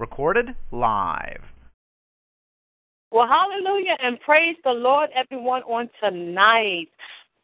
Recorded 0.00 0.56
live. 0.72 1.42
Well, 3.10 3.28
hallelujah 3.28 3.98
and 4.02 4.18
praise 4.20 4.56
the 4.64 4.70
Lord, 4.70 5.10
everyone, 5.14 5.60
on 5.64 5.90
tonight. 6.02 6.88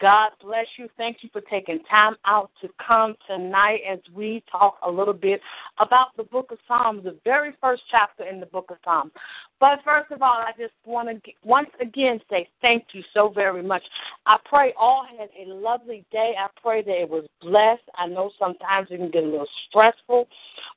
God 0.00 0.30
bless 0.42 0.66
you. 0.78 0.88
Thank 0.96 1.18
you 1.22 1.30
for 1.32 1.40
taking 1.42 1.80
time 1.84 2.16
out 2.26 2.50
to 2.60 2.68
come 2.86 3.14
tonight 3.26 3.80
as 3.90 3.98
we 4.14 4.42
talk 4.50 4.76
a 4.86 4.90
little 4.90 5.14
bit 5.14 5.40
about 5.78 6.08
the 6.16 6.24
book 6.24 6.50
of 6.50 6.58
Psalms, 6.68 7.04
the 7.04 7.16
very 7.24 7.52
first 7.62 7.82
chapter 7.90 8.24
in 8.24 8.40
the 8.40 8.46
book 8.46 8.66
of 8.70 8.76
Psalms. 8.84 9.12
But 9.58 9.80
first 9.84 10.10
of 10.10 10.20
all, 10.20 10.38
I 10.38 10.52
just 10.58 10.74
want 10.84 11.08
to 11.08 11.32
once 11.44 11.70
again 11.80 12.20
say 12.28 12.48
thank 12.60 12.84
you 12.92 13.02
so 13.14 13.30
very 13.30 13.62
much. 13.62 13.82
I 14.26 14.36
pray 14.44 14.74
all 14.78 15.06
had 15.18 15.28
a 15.38 15.52
lovely 15.52 16.04
day. 16.12 16.34
I 16.38 16.48
pray 16.60 16.82
that 16.82 17.02
it 17.02 17.08
was 17.08 17.26
blessed. 17.40 17.84
I 17.94 18.06
know 18.06 18.30
sometimes 18.38 18.88
it 18.90 18.98
can 18.98 19.10
get 19.10 19.24
a 19.24 19.26
little 19.26 19.48
stressful, 19.68 20.28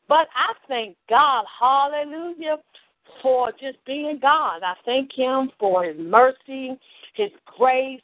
but 0.09 0.27
I 0.35 0.53
thank 0.67 0.97
God, 1.09 1.45
hallelujah, 1.59 2.57
for 3.21 3.51
just 3.51 3.77
being 3.85 4.19
God. 4.21 4.63
I 4.63 4.73
thank 4.83 5.13
Him 5.13 5.51
for 5.57 5.85
His 5.85 5.95
mercy, 5.97 6.77
His 7.13 7.29
grace 7.57 8.01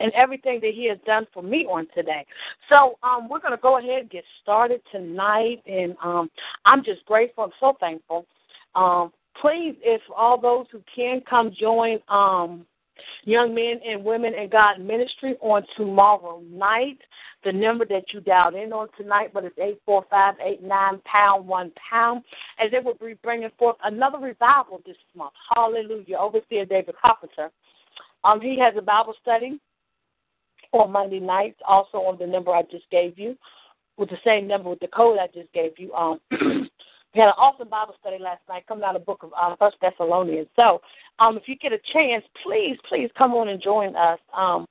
and 0.00 0.12
everything 0.12 0.58
that 0.60 0.72
he 0.74 0.88
has 0.88 0.98
done 1.06 1.26
for 1.34 1.42
me 1.42 1.66
on 1.66 1.86
today. 1.94 2.24
So 2.70 2.98
um, 3.02 3.28
we're 3.28 3.40
going 3.40 3.52
to 3.52 3.60
go 3.60 3.78
ahead 3.78 4.00
and 4.00 4.10
get 4.10 4.24
started 4.42 4.80
tonight, 4.90 5.62
and 5.66 5.94
um, 6.02 6.30
I'm 6.64 6.82
just 6.82 7.04
grateful. 7.04 7.44
I'm 7.44 7.50
so 7.60 7.76
thankful. 7.78 8.26
Um, 8.74 9.12
please, 9.40 9.76
if 9.82 10.00
all 10.16 10.40
those 10.40 10.66
who 10.72 10.82
can 10.94 11.20
come 11.28 11.52
join 11.58 11.98
um, 12.08 12.64
Young 13.24 13.54
Men 13.54 13.80
and 13.86 14.04
Women 14.04 14.34
in 14.34 14.48
God 14.48 14.80
Ministry 14.80 15.36
on 15.40 15.64
tomorrow 15.76 16.42
night. 16.50 16.98
The 17.44 17.52
number 17.52 17.84
that 17.86 18.04
you 18.12 18.20
dialed 18.20 18.54
in 18.54 18.72
on 18.72 18.88
tonight, 18.96 19.30
but 19.34 19.44
it's 19.44 19.58
eight 19.58 19.80
four 19.84 20.04
five 20.08 20.34
eight 20.44 20.62
nine 20.62 21.00
pound 21.04 21.46
one 21.46 21.72
pound, 21.90 22.22
as 22.58 22.70
they 22.70 22.78
will 22.78 22.94
be 22.94 23.14
bringing 23.22 23.50
forth 23.58 23.76
another 23.82 24.18
revival 24.18 24.80
this 24.86 24.96
month. 25.16 25.32
Hallelujah! 25.54 26.18
Overseer 26.18 26.66
David 26.66 26.94
Carpenter. 27.00 27.50
Um, 28.24 28.40
he 28.40 28.58
has 28.60 28.74
a 28.76 28.82
Bible 28.82 29.14
study 29.20 29.60
on 30.72 30.92
Monday 30.92 31.20
nights, 31.20 31.58
also 31.66 31.98
on 31.98 32.18
the 32.18 32.26
number 32.26 32.52
I 32.52 32.62
just 32.62 32.88
gave 32.90 33.18
you, 33.18 33.36
with 33.96 34.08
the 34.10 34.18
same 34.24 34.46
number 34.46 34.70
with 34.70 34.80
the 34.80 34.88
code 34.88 35.18
I 35.18 35.26
just 35.26 35.52
gave 35.52 35.72
you. 35.78 35.92
Um, 35.94 36.20
we 36.30 37.20
had 37.20 37.28
an 37.28 37.34
awesome 37.36 37.68
Bible 37.68 37.94
study 38.00 38.18
last 38.18 38.40
night 38.48 38.66
coming 38.66 38.84
out 38.84 38.96
of 38.96 39.02
the 39.02 39.06
book 39.06 39.22
of 39.22 39.32
uh, 39.38 39.54
First 39.56 39.76
Thessalonians. 39.80 40.48
So, 40.56 40.80
um, 41.18 41.36
if 41.36 41.44
you 41.46 41.56
get 41.56 41.72
a 41.72 41.80
chance, 41.92 42.24
please, 42.42 42.76
please 42.88 43.10
come 43.18 43.34
on 43.34 43.48
and 43.48 43.60
join 43.60 43.94
us. 43.96 44.18
Um, 44.34 44.66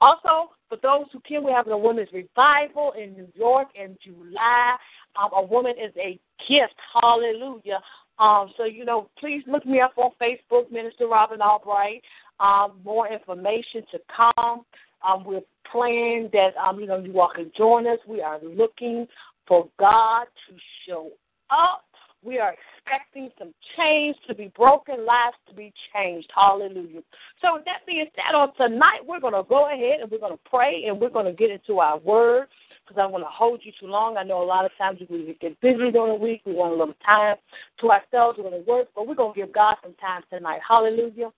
also, 0.00 0.50
for 0.68 0.78
those 0.82 1.06
who 1.12 1.20
can, 1.20 1.44
we're 1.44 1.54
having 1.54 1.72
a 1.72 1.78
women's 1.78 2.12
revival 2.12 2.92
in 2.92 3.12
New 3.12 3.28
York 3.34 3.68
in 3.74 3.96
July. 4.04 4.76
Um, 5.16 5.30
a 5.36 5.42
woman 5.42 5.74
is 5.80 5.92
a 5.96 6.18
gift. 6.48 6.74
Hallelujah. 7.00 7.80
Um, 8.18 8.52
so, 8.56 8.64
you 8.64 8.84
know, 8.84 9.10
please 9.18 9.42
look 9.46 9.66
me 9.66 9.80
up 9.80 9.94
on 9.96 10.10
Facebook, 10.20 10.70
Minister 10.70 11.06
Robin 11.08 11.40
Albright. 11.40 12.02
Um, 12.40 12.80
more 12.84 13.08
information 13.08 13.82
to 13.92 13.98
come. 14.14 14.64
Um, 15.06 15.24
we're 15.24 15.42
praying 15.74 16.30
that 16.32 16.56
um, 16.56 16.80
you 16.80 16.86
know 16.86 16.98
you 16.98 17.20
all 17.20 17.30
can 17.34 17.50
join 17.56 17.86
us. 17.86 17.98
We 18.06 18.20
are 18.20 18.40
looking 18.42 19.06
for 19.46 19.68
God 19.78 20.24
to 20.48 20.56
show 20.86 21.10
up. 21.50 21.83
We 22.24 22.38
are 22.38 22.54
expecting 22.54 23.30
some 23.38 23.52
change 23.76 24.16
to 24.26 24.34
be 24.34 24.50
broken, 24.56 25.04
lives 25.04 25.36
to 25.48 25.54
be 25.54 25.72
changed. 25.92 26.30
Hallelujah. 26.34 27.02
So 27.42 27.54
with 27.54 27.64
that 27.66 27.86
being 27.86 28.06
said, 28.14 28.34
on 28.34 28.54
tonight 28.56 29.00
we're 29.06 29.20
going 29.20 29.34
to 29.34 29.42
go 29.48 29.72
ahead 29.72 30.00
and 30.00 30.10
we're 30.10 30.18
going 30.18 30.32
to 30.32 30.50
pray 30.50 30.84
and 30.88 30.98
we're 30.98 31.10
going 31.10 31.26
to 31.26 31.32
get 31.32 31.50
into 31.50 31.80
our 31.80 31.98
word 31.98 32.46
because 32.84 32.98
I 32.98 33.02
don't 33.02 33.12
want 33.12 33.24
to 33.24 33.30
hold 33.30 33.60
you 33.62 33.72
too 33.78 33.86
long. 33.86 34.16
I 34.16 34.22
know 34.22 34.42
a 34.42 34.44
lot 34.44 34.64
of 34.64 34.70
times 34.76 35.00
we 35.08 35.36
get 35.40 35.60
busy 35.60 35.90
during 35.90 36.18
the 36.18 36.24
week. 36.24 36.42
We 36.44 36.54
want 36.54 36.74
a 36.74 36.76
little 36.76 36.94
time 37.04 37.36
to 37.80 37.90
ourselves. 37.90 38.38
We're 38.38 38.50
going 38.50 38.64
to 38.64 38.70
work, 38.70 38.88
but 38.94 39.06
we're 39.06 39.14
going 39.14 39.34
to 39.34 39.40
give 39.40 39.52
God 39.52 39.76
some 39.82 39.94
time 39.94 40.22
tonight. 40.30 40.60
Hallelujah. 40.66 41.30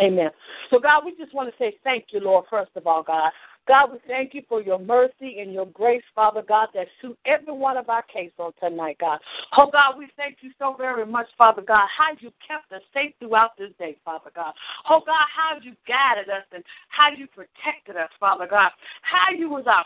Amen. 0.00 0.30
So, 0.70 0.78
God, 0.78 1.04
we 1.04 1.14
just 1.16 1.34
want 1.34 1.50
to 1.50 1.54
say 1.58 1.76
thank 1.84 2.06
you, 2.10 2.20
Lord, 2.20 2.46
first 2.48 2.70
of 2.76 2.86
all, 2.86 3.02
God. 3.02 3.30
God, 3.68 3.92
we 3.92 3.98
thank 4.08 4.34
you 4.34 4.42
for 4.48 4.60
your 4.60 4.78
mercy 4.78 5.38
and 5.38 5.52
your 5.52 5.66
grace, 5.66 6.02
Father 6.14 6.42
God, 6.46 6.68
that 6.74 6.88
suit 7.00 7.16
every 7.26 7.52
one 7.52 7.76
of 7.76 7.88
our 7.88 8.02
cases 8.02 8.34
on 8.38 8.52
tonight, 8.60 8.96
God. 9.00 9.20
Oh, 9.56 9.70
God, 9.72 9.98
we 9.98 10.08
thank 10.16 10.38
you 10.40 10.50
so 10.58 10.74
very 10.76 11.06
much, 11.06 11.26
Father 11.38 11.62
God, 11.62 11.86
how 11.96 12.12
you 12.18 12.32
kept 12.46 12.72
us 12.72 12.82
safe 12.92 13.14
throughout 13.20 13.56
this 13.56 13.70
day, 13.78 13.96
Father 14.04 14.30
God. 14.34 14.52
Oh, 14.90 15.00
God, 15.06 15.26
how 15.34 15.58
you 15.62 15.74
guided 15.86 16.28
us 16.28 16.44
and 16.52 16.64
how 16.88 17.10
you 17.16 17.26
protected 17.28 17.96
us, 17.96 18.10
Father 18.18 18.48
God. 18.50 18.70
How 19.02 19.32
you 19.36 19.48
was 19.48 19.64
our 19.66 19.84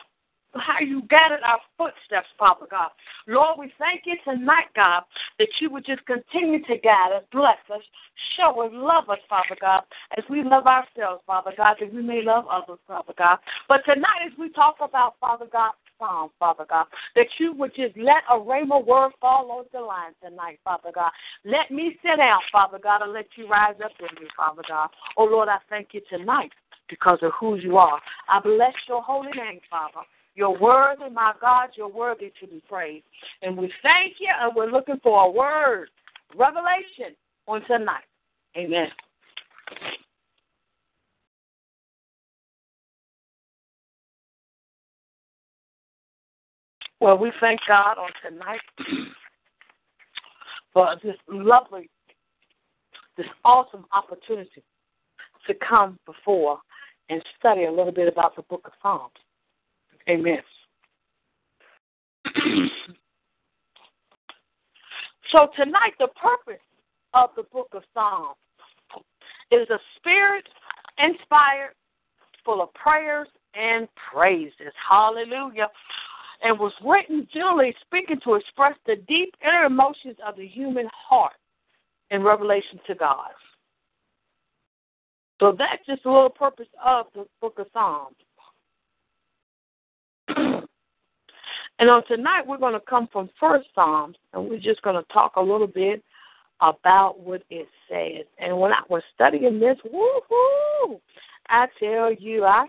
how 0.55 0.81
you 0.81 1.03
guided 1.03 1.41
our 1.45 1.61
footsteps, 1.77 2.29
Father 2.39 2.67
God. 2.71 2.91
Lord, 3.27 3.59
we 3.59 3.73
thank 3.79 4.03
you 4.07 4.17
tonight, 4.25 4.67
God, 4.75 5.03
that 5.39 5.49
you 5.61 5.71
would 5.71 5.84
just 5.84 6.05
continue 6.07 6.65
to 6.65 6.79
guide 6.79 7.12
us, 7.15 7.25
bless 7.33 7.59
us, 7.73 7.83
show 8.37 8.62
us, 8.62 8.71
love 8.73 9.11
us, 9.11 9.19
Father 9.29 9.57
God, 9.61 9.83
as 10.17 10.25
we 10.31 10.43
love 10.43 10.67
ourselves, 10.67 11.23
Father 11.27 11.53
God, 11.57 11.77
that 11.81 11.93
we 11.93 12.03
may 12.03 12.23
love 12.23 12.45
others, 12.51 12.79
Father 12.87 13.15
God. 13.17 13.39
But 13.69 13.83
tonight, 13.84 14.27
as 14.27 14.33
we 14.39 14.51
talk 14.51 14.77
about, 14.81 15.15
Father 15.21 15.47
God, 15.51 15.73
Psalm, 15.99 16.31
Father 16.39 16.67
God, 16.69 16.87
that 17.15 17.27
you 17.39 17.53
would 17.55 17.75
just 17.75 17.97
let 17.97 18.23
a 18.31 18.34
rhema 18.34 18.84
word 18.84 19.13
fall 19.21 19.51
on 19.51 19.65
the 19.73 19.81
line 19.81 20.13
tonight, 20.23 20.61
Father 20.63 20.91
God. 20.95 21.11
Let 21.45 21.71
me 21.71 21.97
sit 22.03 22.19
down, 22.19 22.41
Father 22.53 22.78
God, 22.78 23.03
and 23.03 23.13
let 23.13 23.27
you 23.37 23.49
rise 23.49 23.77
up 23.83 23.93
in 23.99 24.23
me, 24.23 24.28
Father 24.37 24.63
God. 24.69 24.91
Oh, 25.17 25.25
Lord, 25.25 25.49
I 25.49 25.59
thank 25.71 25.89
you 25.93 26.03
tonight 26.11 26.53
because 26.89 27.19
of 27.23 27.33
who 27.39 27.57
you 27.57 27.78
are. 27.78 28.01
I 28.28 28.41
bless 28.41 28.75
your 28.89 29.03
holy 29.03 29.33
name, 29.33 29.61
Father. 29.71 30.03
You're 30.36 30.58
worthy, 30.58 31.04
oh 31.06 31.10
my 31.10 31.32
God, 31.41 31.70
you're 31.76 31.88
worthy 31.88 32.30
to 32.41 32.47
be 32.47 32.62
praised. 32.69 33.06
And 33.41 33.56
we 33.56 33.72
thank 33.82 34.16
you, 34.20 34.28
and 34.38 34.54
we're 34.54 34.70
looking 34.70 35.00
for 35.02 35.24
a 35.24 35.30
word, 35.30 35.88
revelation 36.36 37.16
on 37.48 37.64
tonight. 37.66 38.04
Amen. 38.54 38.88
Well, 47.00 47.16
we 47.16 47.32
thank 47.41 47.60
God 47.66 47.97
on 47.97 48.10
tonight 48.22 48.60
for 50.74 50.97
this 51.03 51.16
lovely, 51.28 51.88
this 53.16 53.26
awesome 53.42 53.86
opportunity 53.92 54.62
to 55.47 55.54
come 55.66 55.98
before 56.04 56.58
and 57.08 57.22
study 57.38 57.64
a 57.64 57.70
little 57.70 57.92
bit 57.92 58.08
about 58.08 58.36
the 58.36 58.42
book 58.42 58.62
of 58.66 58.72
Psalms. 58.82 59.12
Amen. 60.09 60.39
so 65.33 65.49
tonight, 65.56 65.94
the 65.99 66.09
purpose 66.09 66.62
of 67.15 67.31
the 67.37 67.43
book 67.44 67.69
of 67.72 67.83
Psalms 67.93 68.37
is 69.50 69.69
a 69.71 69.78
spirit 69.97 70.45
inspired, 70.99 71.75
full 72.45 72.62
of 72.62 72.72
prayers 72.75 73.28
and 73.55 73.89
praises. 74.12 74.72
Hallelujah. 74.89 75.69
And 76.42 76.59
was 76.59 76.72
written 76.84 77.27
generally 77.33 77.75
speaking 77.84 78.21
to 78.25 78.34
express 78.34 78.75
the 78.86 78.97
deep 79.09 79.34
inner 79.42 79.65
emotions 79.65 80.16
of 80.27 80.36
the 80.36 80.47
human 80.47 80.89
heart 80.92 81.33
in 82.10 82.22
revelation 82.22 82.78
to 82.86 82.95
God. 82.95 83.30
So 85.41 85.54
that's 85.59 85.84
just 85.86 86.04
a 86.04 86.13
little 86.13 86.30
purpose 86.30 86.69
of 86.84 87.07
the 87.15 87.27
book 87.41 87.59
of 87.59 87.66
Psalms. 87.72 88.16
And 91.78 91.91
on 91.91 92.07
tonight 92.07 92.47
we're 92.47 92.59
going 92.59 92.75
to 92.75 92.81
come 92.81 93.09
from 93.13 93.31
First 93.39 93.69
Psalms, 93.75 94.17
and 94.33 94.49
we're 94.49 94.59
just 94.59 94.83
going 94.83 94.97
to 94.97 95.13
talk 95.13 95.37
a 95.37 95.41
little 95.41 95.67
bit 95.67 96.03
about 96.61 97.21
what 97.21 97.43
it 97.51 97.69
says. 97.89 98.25
And 98.39 98.59
when 98.59 98.73
I 98.73 98.81
was 98.89 99.03
studying 99.15 99.61
this, 99.61 99.77
woohoo! 99.84 101.01
I 101.49 101.67
tell 101.78 102.13
you, 102.13 102.45
I, 102.45 102.67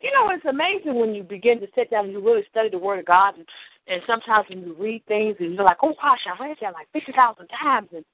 you 0.00 0.12
know, 0.12 0.30
it's 0.30 0.44
amazing 0.44 0.98
when 0.98 1.14
you 1.14 1.22
begin 1.22 1.60
to 1.60 1.66
sit 1.74 1.90
down 1.90 2.04
and 2.04 2.12
you 2.12 2.24
really 2.24 2.44
study 2.50 2.68
the 2.68 2.78
Word 2.78 2.98
of 3.00 3.06
God, 3.06 3.34
and, 3.36 3.46
and 3.88 4.02
sometimes 4.06 4.46
when 4.48 4.60
you 4.60 4.76
read 4.78 5.02
things 5.06 5.36
and 5.40 5.54
you're 5.54 5.64
like, 5.64 5.78
oh 5.82 5.94
gosh, 6.00 6.20
I 6.26 6.42
read 6.44 6.56
that 6.60 6.74
like 6.74 6.88
fifty 6.92 7.12
thousand 7.12 7.48
times, 7.48 7.88
and 7.94 8.04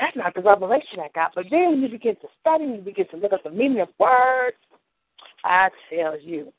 that's 0.00 0.16
not 0.16 0.34
the 0.34 0.42
revelation 0.42 1.00
I 1.00 1.08
got. 1.14 1.32
But 1.34 1.46
then 1.50 1.80
you 1.80 1.88
begin 1.88 2.16
to 2.16 2.28
study, 2.40 2.64
you 2.64 2.82
begin 2.84 3.08
to 3.08 3.16
look 3.16 3.32
at 3.32 3.44
the 3.44 3.50
meaning 3.50 3.80
of 3.80 3.88
words 3.98 4.56
I 5.44 5.68
tell 5.94 6.18
you. 6.20 6.52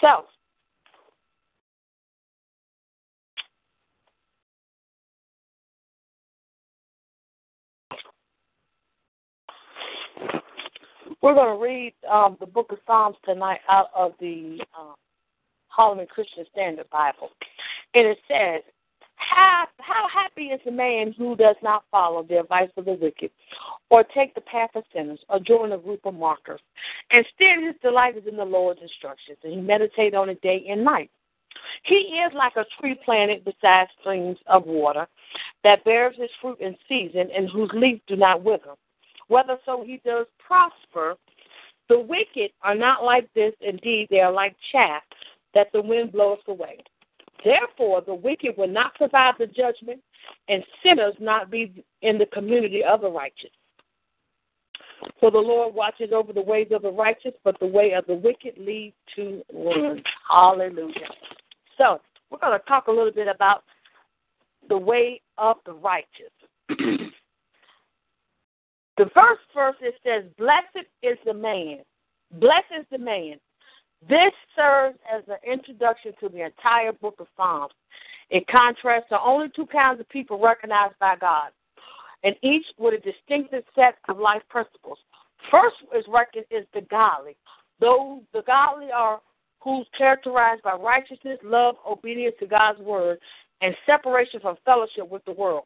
So, 0.00 0.24
we're 11.20 11.34
going 11.34 11.58
to 11.58 11.62
read 11.62 11.94
um, 12.10 12.36
the 12.40 12.46
book 12.46 12.70
of 12.70 12.78
Psalms 12.86 13.16
tonight 13.24 13.60
out 13.68 13.88
of 13.94 14.12
the 14.20 14.60
um, 14.78 14.94
Holman 15.68 16.06
Christian 16.06 16.44
Standard 16.52 16.88
Bible. 16.90 17.30
And 17.94 18.06
it 18.06 18.18
says, 18.28 18.62
how, 19.16 19.66
how 19.78 20.06
happy 20.12 20.46
is 20.46 20.60
the 20.64 20.70
man 20.70 21.12
who 21.16 21.34
does 21.34 21.56
not 21.62 21.84
follow 21.90 22.22
the 22.22 22.40
advice 22.40 22.70
of 22.76 22.84
the 22.84 22.92
wicked, 22.92 23.30
or 23.90 24.04
take 24.04 24.34
the 24.34 24.40
path 24.40 24.70
of 24.76 24.84
sinners, 24.94 25.18
or 25.28 25.40
join 25.40 25.72
a 25.72 25.78
group 25.78 26.00
of 26.04 26.14
mockers. 26.14 26.60
Instead, 27.10 27.64
his 27.64 27.74
delight 27.82 28.16
is 28.16 28.26
in 28.28 28.36
the 28.36 28.44
Lord's 28.44 28.80
instructions, 28.80 29.38
and 29.42 29.52
he 29.52 29.60
meditates 29.60 30.14
on 30.14 30.28
it 30.28 30.40
day 30.40 30.64
and 30.68 30.84
night. 30.84 31.10
He 31.82 31.94
is 31.94 32.32
like 32.34 32.54
a 32.56 32.64
tree 32.80 32.98
planted 33.04 33.44
beside 33.44 33.88
streams 34.00 34.38
of 34.46 34.66
water 34.66 35.08
that 35.64 35.84
bears 35.84 36.14
its 36.18 36.32
fruit 36.40 36.60
in 36.60 36.76
season, 36.88 37.28
and 37.36 37.48
whose 37.50 37.70
leaves 37.74 38.00
do 38.06 38.14
not 38.14 38.44
wither. 38.44 38.74
Whether 39.28 39.58
so 39.64 39.84
he 39.84 40.00
does 40.04 40.26
prosper, 40.38 41.16
the 41.88 42.00
wicked 42.00 42.50
are 42.62 42.74
not 42.74 43.04
like 43.04 43.32
this. 43.34 43.52
Indeed, 43.60 44.08
they 44.10 44.20
are 44.20 44.32
like 44.32 44.56
chaff 44.72 45.02
that 45.54 45.68
the 45.72 45.80
wind 45.80 46.12
blows 46.12 46.38
away. 46.48 46.78
Therefore, 47.44 48.02
the 48.02 48.14
wicked 48.14 48.56
will 48.56 48.68
not 48.68 48.92
survive 48.98 49.34
the 49.38 49.46
judgment, 49.46 50.00
and 50.48 50.64
sinners 50.82 51.14
not 51.20 51.50
be 51.50 51.84
in 52.02 52.18
the 52.18 52.26
community 52.26 52.82
of 52.84 53.00
the 53.00 53.10
righteous. 53.10 53.50
For 55.20 55.30
the 55.30 55.38
Lord 55.38 55.74
watches 55.74 56.10
over 56.12 56.32
the 56.32 56.42
ways 56.42 56.68
of 56.72 56.82
the 56.82 56.90
righteous, 56.90 57.32
but 57.44 57.58
the 57.60 57.66
way 57.66 57.92
of 57.92 58.04
the 58.06 58.14
wicked 58.14 58.54
leads 58.58 58.96
to 59.14 59.42
ruin. 59.52 60.02
Hallelujah. 60.28 61.08
So, 61.76 62.00
we're 62.30 62.38
going 62.38 62.58
to 62.58 62.66
talk 62.66 62.88
a 62.88 62.90
little 62.90 63.12
bit 63.12 63.28
about 63.28 63.62
the 64.68 64.76
way 64.76 65.20
of 65.38 65.56
the 65.64 65.72
righteous. 65.72 66.32
the 68.98 69.10
first 69.14 69.40
verse 69.54 69.76
it 69.80 69.94
says, 70.04 70.24
Blessed 70.36 70.86
is 71.02 71.16
the 71.24 71.34
man. 71.34 71.78
Blessed 72.32 72.72
is 72.80 72.86
the 72.90 72.98
man 72.98 73.38
this 74.06 74.32
serves 74.54 74.98
as 75.12 75.24
an 75.28 75.38
introduction 75.50 76.12
to 76.20 76.28
the 76.28 76.44
entire 76.44 76.92
book 76.92 77.16
of 77.18 77.26
Psalms. 77.36 77.72
It 78.30 78.46
contrasts 78.46 79.06
the 79.10 79.20
only 79.20 79.48
two 79.56 79.66
kinds 79.66 80.00
of 80.00 80.08
people 80.08 80.38
recognized 80.38 80.94
by 81.00 81.16
God, 81.16 81.50
and 82.22 82.36
each 82.42 82.64
with 82.78 82.94
a 82.94 82.98
distinctive 82.98 83.64
set 83.74 83.96
of 84.08 84.18
life 84.18 84.42
principles. 84.48 84.98
First 85.50 85.76
is 85.96 86.04
reckoned 86.08 86.44
is 86.50 86.66
the 86.74 86.82
godly. 86.82 87.36
Those 87.80 88.20
the 88.32 88.42
godly 88.42 88.90
are 88.92 89.20
who's 89.60 89.86
characterized 89.96 90.62
by 90.62 90.74
righteousness, 90.74 91.38
love, 91.42 91.76
obedience 91.88 92.36
to 92.40 92.46
God's 92.46 92.80
word, 92.80 93.18
and 93.60 93.74
separation 93.86 94.40
from 94.40 94.56
fellowship 94.64 95.08
with 95.08 95.24
the 95.24 95.32
world. 95.32 95.64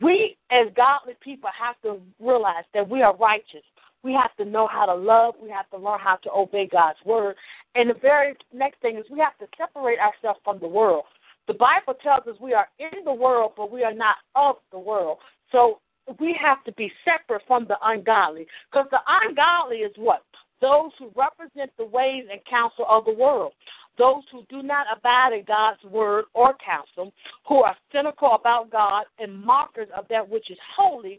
We 0.00 0.36
as 0.50 0.68
godly 0.76 1.14
people 1.20 1.50
have 1.58 1.80
to 1.82 2.00
realize 2.20 2.64
that 2.74 2.88
we 2.88 3.02
are 3.02 3.16
righteous. 3.16 3.64
We 4.02 4.12
have 4.12 4.34
to 4.36 4.44
know 4.44 4.66
how 4.66 4.86
to 4.86 4.94
love. 4.94 5.34
We 5.42 5.50
have 5.50 5.68
to 5.70 5.76
learn 5.76 5.98
how 6.00 6.16
to 6.16 6.30
obey 6.32 6.68
God's 6.70 6.98
word. 7.04 7.34
And 7.74 7.90
the 7.90 7.94
very 8.00 8.34
next 8.54 8.80
thing 8.80 8.96
is 8.96 9.04
we 9.10 9.18
have 9.18 9.36
to 9.38 9.46
separate 9.56 9.98
ourselves 9.98 10.40
from 10.44 10.58
the 10.60 10.68
world. 10.68 11.04
The 11.48 11.54
Bible 11.54 11.94
tells 12.02 12.26
us 12.26 12.40
we 12.40 12.54
are 12.54 12.68
in 12.78 13.04
the 13.04 13.12
world, 13.12 13.52
but 13.56 13.72
we 13.72 13.82
are 13.82 13.94
not 13.94 14.16
of 14.34 14.56
the 14.70 14.78
world. 14.78 15.18
So 15.50 15.80
we 16.20 16.38
have 16.40 16.62
to 16.64 16.72
be 16.72 16.92
separate 17.04 17.42
from 17.46 17.66
the 17.66 17.76
ungodly. 17.82 18.46
Because 18.70 18.86
the 18.90 19.00
ungodly 19.06 19.78
is 19.78 19.92
what? 19.96 20.22
Those 20.60 20.90
who 20.98 21.10
represent 21.16 21.70
the 21.78 21.84
ways 21.86 22.24
and 22.30 22.40
counsel 22.48 22.84
of 22.88 23.04
the 23.04 23.12
world. 23.12 23.52
Those 23.98 24.22
who 24.30 24.44
do 24.48 24.62
not 24.62 24.86
abide 24.96 25.32
in 25.32 25.44
God's 25.44 25.82
word 25.84 26.26
or 26.32 26.54
counsel, 26.64 27.12
who 27.46 27.62
are 27.62 27.76
cynical 27.92 28.32
about 28.32 28.70
God 28.70 29.04
and 29.18 29.44
mockers 29.44 29.88
of 29.96 30.06
that 30.08 30.28
which 30.28 30.50
is 30.50 30.58
holy, 30.76 31.18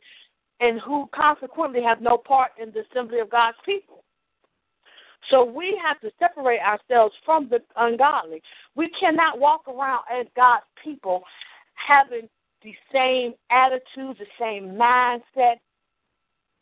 and 0.61 0.79
who 0.81 1.07
consequently 1.13 1.83
have 1.83 2.01
no 2.01 2.17
part 2.17 2.51
in 2.61 2.71
the 2.71 2.83
assembly 2.89 3.19
of 3.19 3.29
God's 3.29 3.57
people. 3.65 4.03
So 5.29 5.43
we 5.43 5.79
have 5.85 5.99
to 6.01 6.11
separate 6.17 6.61
ourselves 6.61 7.13
from 7.25 7.49
the 7.49 7.59
ungodly. 7.75 8.41
We 8.75 8.89
cannot 8.99 9.39
walk 9.39 9.67
around 9.67 10.03
as 10.11 10.25
God's 10.35 10.65
people 10.81 11.23
having 11.75 12.29
the 12.63 12.73
same 12.91 13.33
attitude, 13.51 14.17
the 14.17 14.25
same 14.39 14.75
mindset 14.75 15.55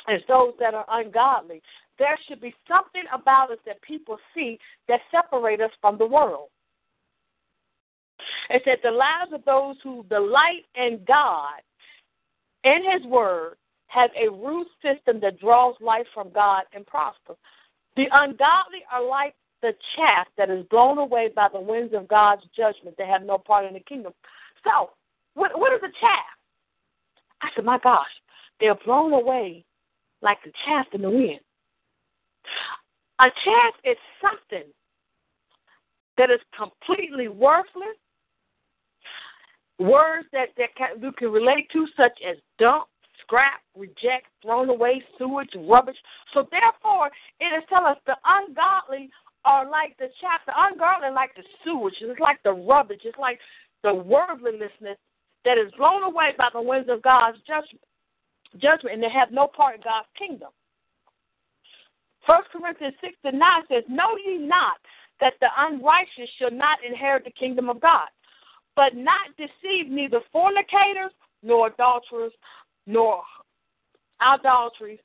as 0.07 0.21
those 0.27 0.53
that 0.59 0.73
are 0.73 0.85
ungodly. 0.89 1.61
There 1.99 2.17
should 2.27 2.41
be 2.41 2.53
something 2.67 3.03
about 3.13 3.51
us 3.51 3.57
that 3.65 3.81
people 3.81 4.17
see 4.35 4.59
that 4.87 4.99
separate 5.11 5.61
us 5.61 5.71
from 5.81 5.97
the 5.97 6.05
world. 6.05 6.49
It 8.49 8.61
said 8.65 8.77
the 8.83 8.91
lives 8.91 9.31
of 9.33 9.43
those 9.45 9.75
who 9.83 10.05
delight 10.09 10.65
in 10.75 10.99
God 11.07 11.61
and 12.63 12.83
His 12.93 13.09
Word 13.09 13.55
have 13.87 14.09
a 14.15 14.29
root 14.29 14.67
system 14.81 15.19
that 15.21 15.39
draws 15.39 15.75
life 15.79 16.07
from 16.13 16.31
God 16.33 16.63
and 16.73 16.85
prospers. 16.85 17.37
The 17.95 18.05
ungodly 18.11 18.83
are 18.91 19.03
like 19.03 19.33
the 19.61 19.73
chaff 19.95 20.27
that 20.37 20.49
is 20.49 20.65
blown 20.69 20.97
away 20.97 21.29
by 21.35 21.47
the 21.51 21.59
winds 21.59 21.93
of 21.93 22.07
God's 22.07 22.43
judgment. 22.55 22.95
They 22.97 23.07
have 23.07 23.23
no 23.23 23.37
part 23.37 23.65
in 23.65 23.73
the 23.73 23.79
kingdom. 23.79 24.13
So, 24.63 24.91
what, 25.33 25.57
what 25.57 25.73
is 25.73 25.81
a 25.83 25.91
chaff? 25.99 26.37
I 27.41 27.49
said, 27.55 27.65
my 27.65 27.79
gosh, 27.83 28.05
they're 28.59 28.75
blown 28.85 29.13
away 29.13 29.63
like 30.21 30.37
the 30.43 30.51
chaff 30.65 30.87
in 30.93 31.01
the 31.01 31.09
wind. 31.09 31.39
A 33.19 33.25
chaff 33.43 33.73
is 33.83 33.97
something 34.21 34.69
that 36.17 36.29
is 36.29 36.39
completely 36.57 37.27
worthless. 37.27 37.97
Words 39.79 40.27
that, 40.33 40.49
that 40.57 40.75
can, 40.75 41.01
you 41.01 41.11
can 41.11 41.31
relate 41.31 41.67
to, 41.73 41.85
such 41.95 42.17
as 42.27 42.37
dump, 42.57 42.85
scrap, 43.21 43.61
reject, 43.75 44.25
thrown 44.41 44.69
away, 44.69 45.03
sewage, 45.17 45.49
rubbish. 45.55 45.97
So 46.33 46.47
therefore, 46.49 47.11
it 47.39 47.45
is 47.45 47.63
telling 47.69 47.91
us 47.91 47.97
the 48.05 48.15
ungodly 48.25 49.09
are 49.45 49.69
like 49.69 49.95
the 49.97 50.09
chaff, 50.19 50.41
the 50.45 50.53
ungodly 50.55 51.09
like 51.13 51.35
the 51.35 51.43
sewage. 51.63 51.93
It's 52.01 52.19
like 52.19 52.41
the 52.43 52.53
rubbish. 52.53 53.01
It's 53.03 53.17
like 53.17 53.39
the 53.83 53.89
worldlinessness 53.89 54.97
that 55.45 55.57
is 55.57 55.71
blown 55.77 56.03
away 56.03 56.33
by 56.37 56.49
the 56.53 56.61
winds 56.61 56.89
of 56.89 57.01
God's 57.01 57.37
judgment, 57.47 57.83
judgment, 58.57 58.95
and 58.95 59.03
they 59.03 59.09
have 59.09 59.31
no 59.31 59.47
part 59.47 59.75
in 59.75 59.81
God's 59.81 60.07
kingdom. 60.17 60.49
First 62.27 62.49
Corinthians 62.51 62.95
six 63.01 63.15
and 63.23 63.39
nine 63.39 63.63
says, 63.69 63.83
Know 63.87 64.17
ye 64.23 64.37
not 64.37 64.77
that 65.21 65.33
the 65.39 65.47
unrighteous 65.57 66.29
shall 66.37 66.51
not 66.51 66.79
inherit 66.87 67.23
the 67.23 67.31
kingdom 67.31 67.69
of 67.69 67.79
God, 67.79 68.07
but 68.75 68.95
not 68.95 69.35
deceive 69.37 69.89
neither 69.89 70.19
fornicators, 70.31 71.11
nor 71.41 71.67
adulterers, 71.67 72.33
nor 72.85 73.23
idolatry, 74.21 74.99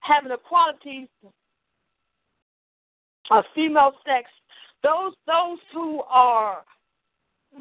having 0.00 0.30
a 0.30 0.38
quality 0.38 1.08
of 3.30 3.44
female 3.54 3.92
sex. 4.06 4.30
Those 4.82 5.12
those 5.26 5.58
who 5.74 6.02
are 6.08 6.62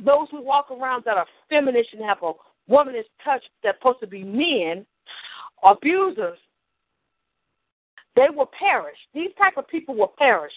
those 0.05 0.27
who 0.29 0.43
walk 0.43 0.69
around 0.69 1.03
that 1.05 1.17
are 1.17 1.25
feminist 1.49 1.89
and 1.93 2.03
have 2.03 2.21
a 2.21 2.33
womanist 2.69 3.09
touch 3.23 3.43
that's 3.63 3.77
supposed 3.79 4.01
to 4.01 4.07
be 4.07 4.23
men, 4.23 4.85
abusers, 5.63 6.37
they 8.15 8.27
will 8.33 8.49
perish. 8.57 8.97
These 9.13 9.31
type 9.37 9.57
of 9.57 9.67
people 9.67 9.95
will 9.95 10.13
perish. 10.17 10.53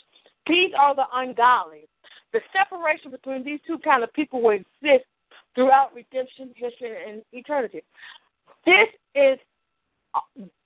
These 0.46 0.70
are 0.78 0.94
the 0.94 1.04
ungodly. 1.14 1.88
The 2.32 2.40
separation 2.52 3.10
between 3.10 3.44
these 3.44 3.60
two 3.66 3.78
kind 3.78 4.02
of 4.02 4.12
people 4.12 4.42
will 4.42 4.58
exist 4.58 5.04
throughout 5.54 5.94
redemption, 5.94 6.50
history, 6.54 6.92
and 7.08 7.22
eternity. 7.32 7.82
This 8.64 8.88
is 9.14 9.38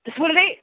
this 0.04 0.14
what 0.18 0.30
it 0.30 0.38
is. 0.38 0.58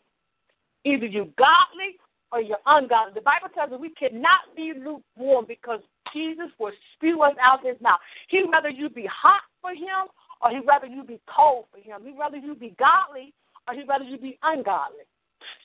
Either 0.86 1.05
you're 1.05 1.27
godly 1.38 1.98
or 2.31 2.41
you're 2.41 2.57
ungodly. 2.65 3.13
The 3.13 3.21
Bible 3.21 3.50
tells 3.53 3.71
us 3.71 3.79
we 3.79 3.89
cannot 3.91 4.55
be 4.55 4.74
lukewarm 4.74 5.45
because 5.48 5.79
Jesus 6.13 6.50
will 6.59 6.71
spew 6.95 7.21
us 7.21 7.36
out 7.41 7.65
his 7.65 7.79
mouth. 7.81 8.00
He'd 8.29 8.45
rather 8.51 8.69
you 8.69 8.89
be 8.89 9.07
hot 9.12 9.41
for 9.62 9.71
him 9.71 10.07
or 10.41 10.51
he'd 10.51 10.65
rather 10.67 10.88
you 10.88 11.03
be 11.03 11.19
cold 11.27 11.65
for 11.71 11.79
him. 11.79 12.05
He'd 12.05 12.17
rather 12.17 12.38
you 12.38 12.55
be 12.55 12.75
godly 12.79 13.33
or 13.67 13.74
he'd 13.74 13.88
rather 13.88 14.05
you 14.05 14.17
be 14.17 14.38
ungodly. 14.43 15.05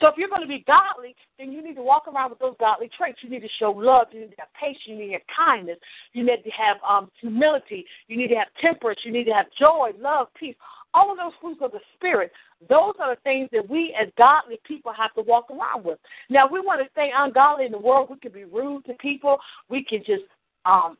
So 0.01 0.09
if 0.09 0.15
you're 0.17 0.29
going 0.29 0.43
to 0.43 0.49
be 0.49 0.65
godly, 0.67 1.15
then 1.39 1.53
you 1.53 1.63
need 1.63 1.75
to 1.77 1.83
walk 1.83 2.05
around 2.09 2.31
with 2.31 2.39
those 2.39 2.57
godly 2.59 2.91
traits. 2.97 3.19
You 3.23 3.31
need 3.31 3.41
to 3.41 3.49
show 3.59 3.71
love. 3.71 4.09
You 4.13 4.21
need 4.21 4.31
to 4.31 4.37
have 4.39 4.53
patience. 4.59 4.83
You 4.87 4.97
need 4.97 5.07
to 5.09 5.13
have 5.15 5.23
kindness. 5.37 5.79
You 6.13 6.25
need 6.25 6.43
to 6.45 6.51
have 6.51 6.77
um, 6.89 7.11
humility. 7.21 7.85
You 8.09 8.17
need 8.17 8.29
to 8.29 8.37
have 8.37 8.49
temperance. 8.61 9.01
You 9.05 9.13
need 9.13 9.25
to 9.25 9.33
have 9.33 9.47
joy, 9.59 9.91
love, 9.99 10.29
peace. 10.39 10.57
All 10.93 11.11
of 11.11 11.19
those 11.19 11.33
fruits 11.41 11.61
of 11.61 11.73
the 11.73 11.81
Spirit, 11.97 12.31
those 12.69 12.95
are 13.01 13.17
the 13.17 13.21
things 13.23 13.49
that 13.53 13.69
we 13.69 13.97
as 14.01 14.09
godly 14.17 14.61
people 14.65 14.93
have 14.93 15.13
to 15.15 15.23
walk 15.23 15.51
around 15.51 15.85
with. 15.85 15.99
Now, 16.31 16.47
we 16.47 16.61
want 16.61 16.81
to 16.83 16.91
stay 16.93 17.11
ungodly 17.15 17.67
in 17.67 17.73
the 17.73 17.79
world. 17.79 18.09
We 18.11 18.19
can 18.19 18.33
be 18.33 18.45
rude 18.45 18.85
to 18.85 18.95
people. 18.95 19.39
We 19.69 19.83
can 19.83 20.01
just 20.07 20.23
um, 20.65 20.97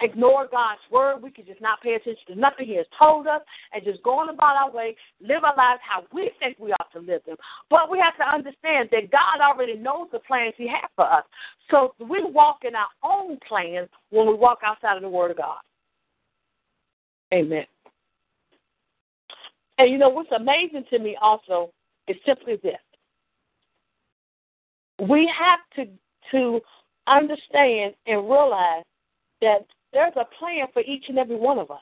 ignore 0.00 0.46
God's 0.50 0.80
word. 0.90 1.22
We 1.22 1.30
can 1.30 1.46
just 1.46 1.60
not 1.60 1.80
pay 1.82 1.94
attention 1.94 2.22
to 2.28 2.34
nothing 2.34 2.66
He 2.66 2.76
has 2.76 2.86
told 2.98 3.26
us 3.26 3.40
and 3.72 3.84
just 3.84 4.02
go 4.02 4.18
on 4.18 4.28
about 4.28 4.56
our 4.56 4.70
way, 4.70 4.96
live 5.20 5.44
our 5.44 5.56
lives 5.56 5.80
how 5.88 6.04
we 6.12 6.30
think 6.38 6.58
we 6.58 6.72
ought 6.72 6.92
to 6.92 6.98
live 6.98 7.22
them. 7.26 7.36
But 7.70 7.90
we 7.90 7.98
have 7.98 8.16
to 8.16 8.28
understand 8.28 8.88
that 8.92 9.10
God 9.10 9.40
already 9.40 9.76
knows 9.76 10.08
the 10.12 10.18
plans 10.20 10.54
He 10.56 10.68
has 10.68 10.90
for 10.94 11.10
us. 11.10 11.24
So 11.70 11.94
we 11.98 12.22
walk 12.22 12.58
in 12.64 12.74
our 12.74 12.88
own 13.02 13.38
plans 13.46 13.88
when 14.10 14.26
we 14.26 14.34
walk 14.34 14.58
outside 14.64 14.96
of 14.96 15.02
the 15.02 15.08
Word 15.08 15.30
of 15.30 15.38
God. 15.38 15.58
Amen. 17.32 17.64
And 19.78 19.90
you 19.90 19.98
know 19.98 20.08
what's 20.08 20.30
amazing 20.34 20.84
to 20.90 20.98
me 20.98 21.16
also 21.20 21.70
is 22.08 22.16
simply 22.24 22.56
this. 22.62 22.76
We 25.08 25.30
have 25.38 25.60
to 25.76 25.92
to 26.32 26.60
understand 27.06 27.94
and 28.06 28.28
realize 28.28 28.84
that 29.40 29.66
there's 29.92 30.12
a 30.16 30.26
plan 30.38 30.66
for 30.72 30.82
each 30.82 31.04
and 31.08 31.18
every 31.18 31.36
one 31.36 31.58
of 31.58 31.70
us. 31.70 31.78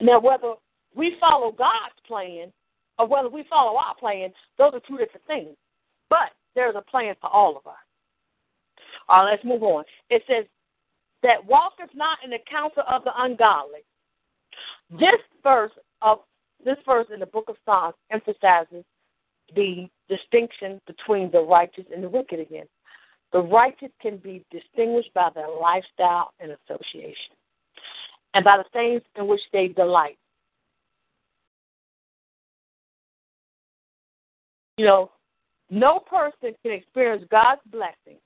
Now, 0.00 0.20
whether 0.20 0.54
we 0.94 1.16
follow 1.20 1.50
God's 1.50 1.94
plan 2.06 2.52
or 2.98 3.06
whether 3.06 3.28
we 3.28 3.44
follow 3.48 3.78
our 3.78 3.94
plan, 3.94 4.30
those 4.58 4.72
are 4.74 4.80
two 4.88 4.98
different 4.98 5.26
things. 5.26 5.56
But 6.10 6.30
there's 6.54 6.76
a 6.76 6.82
plan 6.82 7.14
for 7.20 7.28
all 7.30 7.56
of 7.56 7.66
us. 7.66 7.74
All 9.08 9.24
right, 9.24 9.32
let's 9.32 9.44
move 9.44 9.62
on. 9.62 9.84
It 10.10 10.22
says, 10.28 10.44
that 11.22 11.44
walketh 11.44 11.90
not 11.94 12.18
in 12.24 12.30
the 12.30 12.38
counsel 12.50 12.82
of 12.88 13.04
the 13.04 13.10
ungodly. 13.16 13.80
This 14.90 15.20
verse 15.42 15.72
of 16.02 16.20
this 16.64 16.76
verse 16.86 17.06
in 17.12 17.20
the 17.20 17.26
book 17.26 17.44
of 17.48 17.56
Psalms 17.64 17.94
emphasizes 18.10 18.84
the 19.54 19.88
distinction 20.08 20.80
between 20.86 21.30
the 21.30 21.40
righteous 21.40 21.84
and 21.94 22.02
the 22.02 22.08
wicked 22.08 22.40
again. 22.40 22.66
The 23.32 23.40
righteous 23.40 23.90
can 24.00 24.16
be 24.18 24.44
distinguished 24.50 25.12
by 25.14 25.30
their 25.34 25.48
lifestyle 25.48 26.32
and 26.40 26.52
association, 26.52 27.36
and 28.34 28.44
by 28.44 28.56
the 28.56 28.64
things 28.72 29.02
in 29.16 29.26
which 29.26 29.42
they 29.52 29.68
delight. 29.68 30.18
You 34.78 34.86
know, 34.86 35.10
no 35.70 35.98
person 35.98 36.54
can 36.62 36.72
experience 36.72 37.24
God's 37.30 37.60
blessing, 37.70 38.18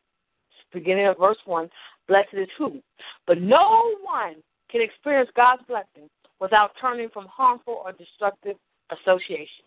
beginning 0.72 1.06
of 1.06 1.18
verse 1.18 1.38
1, 1.44 1.68
blessed 2.08 2.34
is 2.34 2.48
who? 2.58 2.80
But 3.26 3.40
no 3.40 3.94
one 4.02 4.36
can 4.70 4.82
experience 4.82 5.30
God's 5.36 5.62
blessing 5.68 6.08
without 6.40 6.72
turning 6.80 7.08
from 7.10 7.26
harmful 7.26 7.82
or 7.84 7.92
destructive 7.92 8.56
association. 8.90 9.64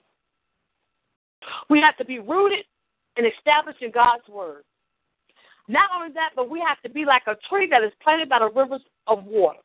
We 1.70 1.80
have 1.82 1.98
to 1.98 2.06
be 2.06 2.20
rooted 2.20 2.66
and 3.18 3.26
established 3.26 3.82
in 3.82 3.92
God's 3.92 4.28
word. 4.28 4.64
Not 5.68 5.90
only 5.96 6.14
that, 6.14 6.32
but 6.36 6.50
we 6.50 6.60
have 6.60 6.82
to 6.82 6.90
be 6.90 7.06
like 7.06 7.24
a 7.28 7.36
tree 7.50 7.68
that 7.72 7.84
is 7.84 7.92
planted 8.04 8.30
by 8.30 8.40
the 8.40 8.50
rivers 8.50 8.82
of 9.08 9.24
water. 9.26 9.60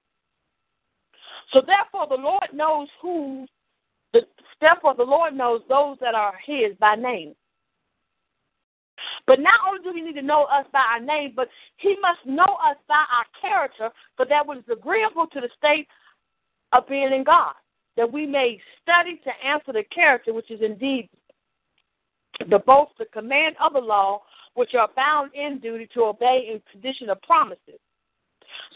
So 1.53 1.61
therefore, 1.67 2.07
the 2.09 2.23
Lord 2.23 2.49
knows 2.53 2.89
who. 3.03 3.47
The, 4.13 4.23
therefore, 4.61 4.95
the 4.95 5.05
Lord 5.05 5.35
knows 5.35 5.61
those 5.69 5.99
that 6.01 6.15
are 6.15 6.35
His 6.45 6.77
by 6.79 6.95
name. 6.97 7.35
But 9.27 9.41
not 9.41 9.55
only 9.69 9.83
do 9.83 9.93
He 9.95 10.03
need 10.03 10.15
to 10.15 10.23
know 10.23 10.45
us 10.45 10.67
by 10.73 10.81
our 10.81 11.01
name, 11.01 11.33
but 11.37 11.49
He 11.77 11.97
must 12.01 12.25
know 12.25 12.57
us 12.65 12.77
by 12.89 13.05
our 13.13 13.27
character, 13.41 13.91
for 14.17 14.27
that 14.27 14.47
was 14.47 14.63
agreeable 14.71 15.27
to 15.29 15.41
the 15.41 15.51
state 15.57 15.87
of 16.73 16.89
being 16.89 17.13
in 17.13 17.25
God, 17.25 17.55
that 17.97 18.11
we 18.11 18.27
may 18.27 18.61
study 18.83 19.21
to 19.25 19.47
answer 19.47 19.73
the 19.73 19.85
character 19.95 20.33
which 20.33 20.51
is 20.51 20.61
indeed 20.63 21.09
the 22.49 22.59
both 22.61 22.89
the 22.99 23.05
command 23.07 23.57
of 23.61 23.75
the 23.75 23.81
law 23.81 24.23
which 24.55 24.75
are 24.75 24.89
bound 24.97 25.31
in 25.35 25.59
duty 25.59 25.89
to 25.95 26.05
obey 26.05 26.49
in 26.53 26.61
condition 26.73 27.11
of 27.11 27.21
promises. 27.23 27.81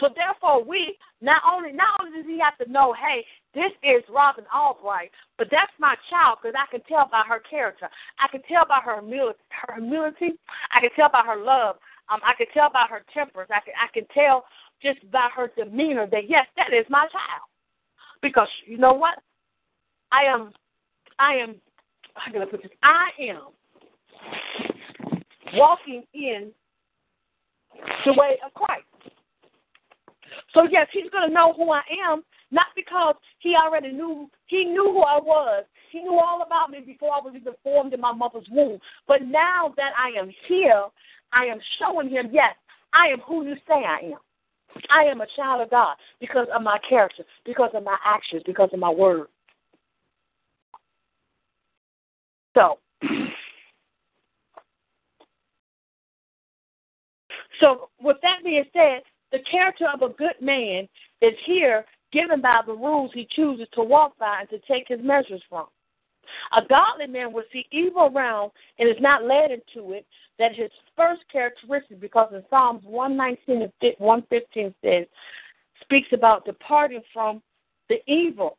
So 0.00 0.08
therefore, 0.14 0.64
we 0.64 0.96
not 1.20 1.42
only 1.50 1.72
not 1.72 2.00
only 2.00 2.16
does 2.16 2.26
he 2.26 2.38
have 2.40 2.56
to 2.58 2.70
know, 2.70 2.94
hey, 2.94 3.24
this 3.54 3.72
is 3.82 4.02
Robin 4.12 4.44
Albright, 4.54 5.10
but 5.38 5.48
that's 5.50 5.72
my 5.78 5.94
child 6.10 6.38
because 6.42 6.54
I 6.58 6.70
can 6.70 6.80
tell 6.88 7.08
by 7.10 7.22
her 7.28 7.40
character. 7.40 7.88
I 8.18 8.28
can 8.28 8.42
tell 8.48 8.66
by 8.66 8.80
her 8.84 9.00
humility. 9.00 9.38
Her 9.50 9.74
humility. 9.74 10.32
I 10.72 10.80
can 10.80 10.90
tell 10.96 11.10
by 11.10 11.22
her 11.26 11.36
love. 11.36 11.76
Um, 12.08 12.20
I 12.24 12.34
can 12.34 12.46
tell 12.52 12.70
by 12.70 12.86
her 12.88 13.02
temperance. 13.12 13.50
I 13.52 13.60
can 13.64 13.74
I 13.80 13.92
can 13.92 14.06
tell 14.12 14.44
just 14.82 15.10
by 15.10 15.28
her 15.34 15.50
demeanor 15.56 16.06
that 16.10 16.28
yes, 16.28 16.46
that 16.56 16.72
is 16.72 16.86
my 16.88 17.06
child. 17.12 17.46
Because 18.22 18.48
you 18.66 18.78
know 18.78 18.92
what? 18.92 19.18
I 20.12 20.24
am 20.24 20.52
I 21.18 21.34
am 21.34 21.56
I'm 22.16 22.32
gonna 22.32 22.46
put 22.46 22.62
this 22.62 22.72
I 22.82 23.08
am 23.20 23.48
walking 25.54 26.04
in 26.14 26.50
the 28.06 28.12
way 28.12 28.38
of 28.44 28.52
Christ. 28.54 28.84
So 30.52 30.66
yes, 30.70 30.88
he's 30.92 31.10
going 31.10 31.28
to 31.28 31.34
know 31.34 31.52
who 31.52 31.70
I 31.70 31.82
am, 32.08 32.22
not 32.50 32.66
because 32.74 33.14
he 33.38 33.54
already 33.54 33.92
knew 33.92 34.28
he 34.46 34.64
knew 34.64 34.92
who 34.92 35.02
I 35.02 35.18
was. 35.18 35.64
He 35.90 36.00
knew 36.00 36.18
all 36.18 36.42
about 36.42 36.70
me 36.70 36.80
before 36.80 37.12
I 37.12 37.20
was 37.20 37.34
even 37.36 37.52
formed 37.62 37.92
in 37.94 38.00
my 38.00 38.12
mother's 38.12 38.46
womb. 38.50 38.78
But 39.06 39.22
now 39.22 39.72
that 39.76 39.92
I 39.96 40.18
am 40.18 40.30
here, 40.48 40.86
I 41.32 41.44
am 41.44 41.58
showing 41.78 42.08
him, 42.08 42.30
yes, 42.32 42.54
I 42.92 43.08
am 43.08 43.20
who 43.20 43.44
you 43.46 43.54
say 43.68 43.84
I 43.84 44.12
am. 44.12 44.18
I 44.90 45.04
am 45.04 45.20
a 45.20 45.26
child 45.36 45.60
of 45.60 45.70
God 45.70 45.96
because 46.20 46.48
of 46.54 46.62
my 46.62 46.78
character, 46.88 47.24
because 47.44 47.70
of 47.74 47.84
my 47.84 47.96
actions, 48.04 48.42
because 48.44 48.70
of 48.72 48.80
my 48.80 48.90
word. 48.90 49.28
So 52.56 52.78
So, 57.60 57.88
with 58.00 58.16
that 58.22 58.44
being 58.44 58.64
said, 58.72 59.02
the 59.32 59.38
character 59.50 59.86
of 59.92 60.02
a 60.02 60.14
good 60.14 60.40
man 60.40 60.88
is 61.20 61.34
here 61.44 61.84
given 62.12 62.40
by 62.40 62.60
the 62.66 62.72
rules 62.72 63.10
he 63.12 63.26
chooses 63.30 63.66
to 63.74 63.82
walk 63.82 64.16
by 64.18 64.40
and 64.40 64.48
to 64.50 64.58
take 64.66 64.88
his 64.88 65.00
measures 65.02 65.42
from. 65.48 65.66
A 66.56 66.66
godly 66.66 67.06
man 67.06 67.32
will 67.32 67.44
see 67.52 67.66
evil 67.70 68.10
around 68.14 68.52
and 68.78 68.88
is 68.88 69.00
not 69.00 69.24
led 69.24 69.50
into 69.50 69.92
it. 69.92 70.06
That 70.38 70.54
his 70.54 70.70
first 70.96 71.22
characteristic, 71.30 72.00
because 72.00 72.32
in 72.32 72.42
Psalms 72.50 72.82
119 72.84 73.62
and 73.62 73.94
115 73.98 74.74
says, 74.82 75.06
speaks 75.80 76.08
about 76.12 76.44
departing 76.44 77.02
from 77.12 77.40
the 77.88 77.96
evil. 78.10 78.56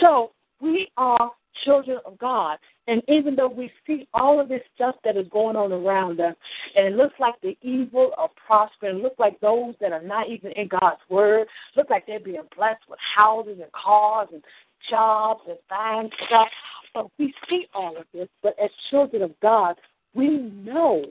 So 0.00 0.32
we 0.60 0.88
are 0.96 1.32
children 1.64 1.98
of 2.04 2.18
God. 2.18 2.58
And 2.86 3.02
even 3.08 3.36
though 3.36 3.48
we 3.48 3.70
see 3.86 4.08
all 4.14 4.40
of 4.40 4.48
this 4.48 4.62
stuff 4.74 4.96
that 5.04 5.16
is 5.16 5.26
going 5.30 5.56
on 5.56 5.72
around 5.72 6.20
us, 6.20 6.34
and 6.76 6.86
it 6.86 6.96
looks 6.96 7.14
like 7.18 7.34
the 7.42 7.56
evil 7.62 8.12
are 8.16 8.30
prospering, 8.46 8.98
it 8.98 9.02
looks 9.02 9.18
like 9.18 9.38
those 9.40 9.74
that 9.80 9.92
are 9.92 10.02
not 10.02 10.28
even 10.28 10.52
in 10.52 10.68
God's 10.68 11.00
word, 11.08 11.46
look 11.76 11.90
like 11.90 12.06
they're 12.06 12.20
being 12.20 12.42
blessed 12.56 12.82
with 12.88 12.98
houses 13.14 13.58
and 13.60 13.72
cars 13.72 14.28
and 14.32 14.42
jobs 14.90 15.40
and 15.48 15.58
fine 15.68 16.10
stuff. 16.26 16.48
But 16.94 17.06
we 17.18 17.34
see 17.48 17.66
all 17.74 17.96
of 17.96 18.04
this. 18.12 18.28
But 18.42 18.56
as 18.62 18.70
children 18.90 19.22
of 19.22 19.38
God, 19.40 19.76
we 20.14 20.38
know 20.38 21.04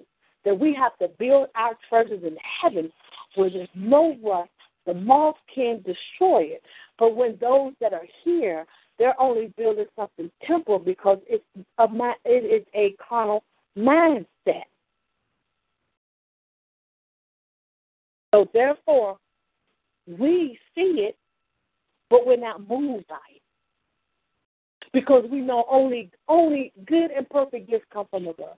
that 0.45 0.57
we 0.57 0.73
have 0.73 0.97
to 0.97 1.07
build 1.19 1.49
our 1.55 1.77
treasures 1.89 2.23
in 2.23 2.37
heaven 2.61 2.91
where 3.35 3.49
there's 3.49 3.69
no 3.75 4.17
rust, 4.23 4.49
the 4.85 4.93
moth 4.93 5.35
can't 5.53 5.83
destroy 5.85 6.43
it. 6.43 6.63
But 6.97 7.15
when 7.15 7.37
those 7.39 7.73
that 7.81 7.93
are 7.93 8.07
here 8.23 8.65
they're 8.99 9.19
only 9.19 9.53
building 9.57 9.85
something 9.95 10.31
temporal 10.45 10.79
because 10.79 11.19
it's 11.27 11.43
a 11.77 11.87
it 12.25 12.61
is 12.61 12.65
a 12.73 12.95
carnal 13.07 13.43
mindset. 13.77 14.63
So 18.33 18.47
therefore, 18.53 19.17
we 20.07 20.59
see 20.75 21.07
it, 21.07 21.17
but 22.09 22.25
we're 22.25 22.37
not 22.37 22.67
moved 22.67 23.07
by 23.07 23.15
it 23.33 23.41
because 24.93 25.25
we 25.31 25.41
know 25.41 25.65
only 25.69 26.09
only 26.27 26.71
good 26.85 27.11
and 27.11 27.29
perfect 27.29 27.69
gifts 27.69 27.85
come 27.91 28.07
from 28.09 28.27
above. 28.27 28.57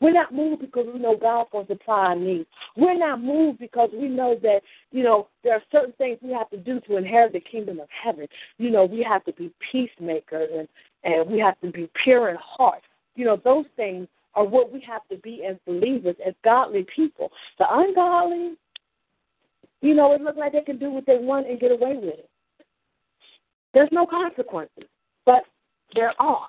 We're 0.00 0.12
not 0.12 0.34
moved 0.34 0.60
because 0.60 0.86
we 0.92 0.98
know 0.98 1.16
God's 1.16 1.48
going 1.52 1.66
to 1.66 1.72
supply 1.74 2.06
our 2.06 2.16
needs. 2.16 2.46
We're 2.76 2.98
not 2.98 3.20
moved 3.20 3.58
because 3.58 3.90
we 3.92 4.08
know 4.08 4.36
that, 4.42 4.60
you 4.92 5.02
know, 5.02 5.28
there 5.42 5.54
are 5.54 5.62
certain 5.72 5.92
things 5.98 6.18
we 6.22 6.32
have 6.32 6.50
to 6.50 6.56
do 6.56 6.80
to 6.80 6.96
inherit 6.96 7.32
the 7.32 7.40
kingdom 7.40 7.80
of 7.80 7.88
heaven. 7.90 8.26
You 8.58 8.70
know, 8.70 8.84
we 8.84 9.02
have 9.02 9.24
to 9.24 9.32
be 9.32 9.52
peacemakers 9.72 10.50
and, 10.56 10.68
and 11.04 11.30
we 11.30 11.38
have 11.40 11.58
to 11.60 11.70
be 11.70 11.90
pure 12.04 12.30
in 12.30 12.36
heart. 12.40 12.82
You 13.14 13.24
know, 13.24 13.40
those 13.42 13.64
things 13.76 14.08
are 14.34 14.44
what 14.44 14.72
we 14.72 14.80
have 14.82 15.02
to 15.10 15.16
be 15.18 15.44
as 15.48 15.56
believers, 15.66 16.16
as 16.26 16.34
godly 16.44 16.86
people. 16.94 17.30
The 17.58 17.64
ungodly, 17.68 18.54
you 19.80 19.94
know, 19.94 20.12
it 20.12 20.20
looks 20.20 20.38
like 20.38 20.52
they 20.52 20.60
can 20.60 20.78
do 20.78 20.90
what 20.90 21.06
they 21.06 21.18
want 21.18 21.48
and 21.48 21.58
get 21.58 21.72
away 21.72 21.96
with 21.96 22.14
it. 22.14 22.30
There's 23.72 23.88
no 23.92 24.06
consequences, 24.06 24.84
but 25.24 25.42
there 25.94 26.12
are. 26.18 26.48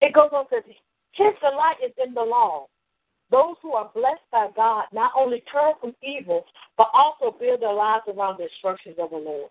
It 0.00 0.14
goes 0.14 0.30
on 0.32 0.48
to 0.48 0.60
his 1.12 1.34
delight 1.40 1.76
is 1.84 1.92
in 2.02 2.14
the 2.14 2.22
law. 2.22 2.66
Those 3.30 3.56
who 3.62 3.72
are 3.72 3.90
blessed 3.94 4.26
by 4.32 4.48
God 4.56 4.86
not 4.92 5.12
only 5.16 5.42
turn 5.52 5.72
from 5.80 5.94
evil, 6.02 6.44
but 6.76 6.88
also 6.92 7.36
build 7.38 7.62
their 7.62 7.72
lives 7.72 8.04
around 8.08 8.38
the 8.38 8.44
instructions 8.44 8.96
of 8.98 9.10
the 9.10 9.16
Lord. 9.16 9.50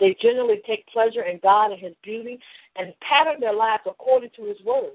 They 0.00 0.16
generally 0.20 0.60
take 0.66 0.86
pleasure 0.88 1.22
in 1.22 1.38
God 1.42 1.72
and 1.72 1.80
His 1.80 1.94
beauty 2.02 2.38
and 2.76 2.92
pattern 3.00 3.40
their 3.40 3.54
lives 3.54 3.82
according 3.86 4.30
to 4.36 4.44
His 4.44 4.56
word. 4.64 4.92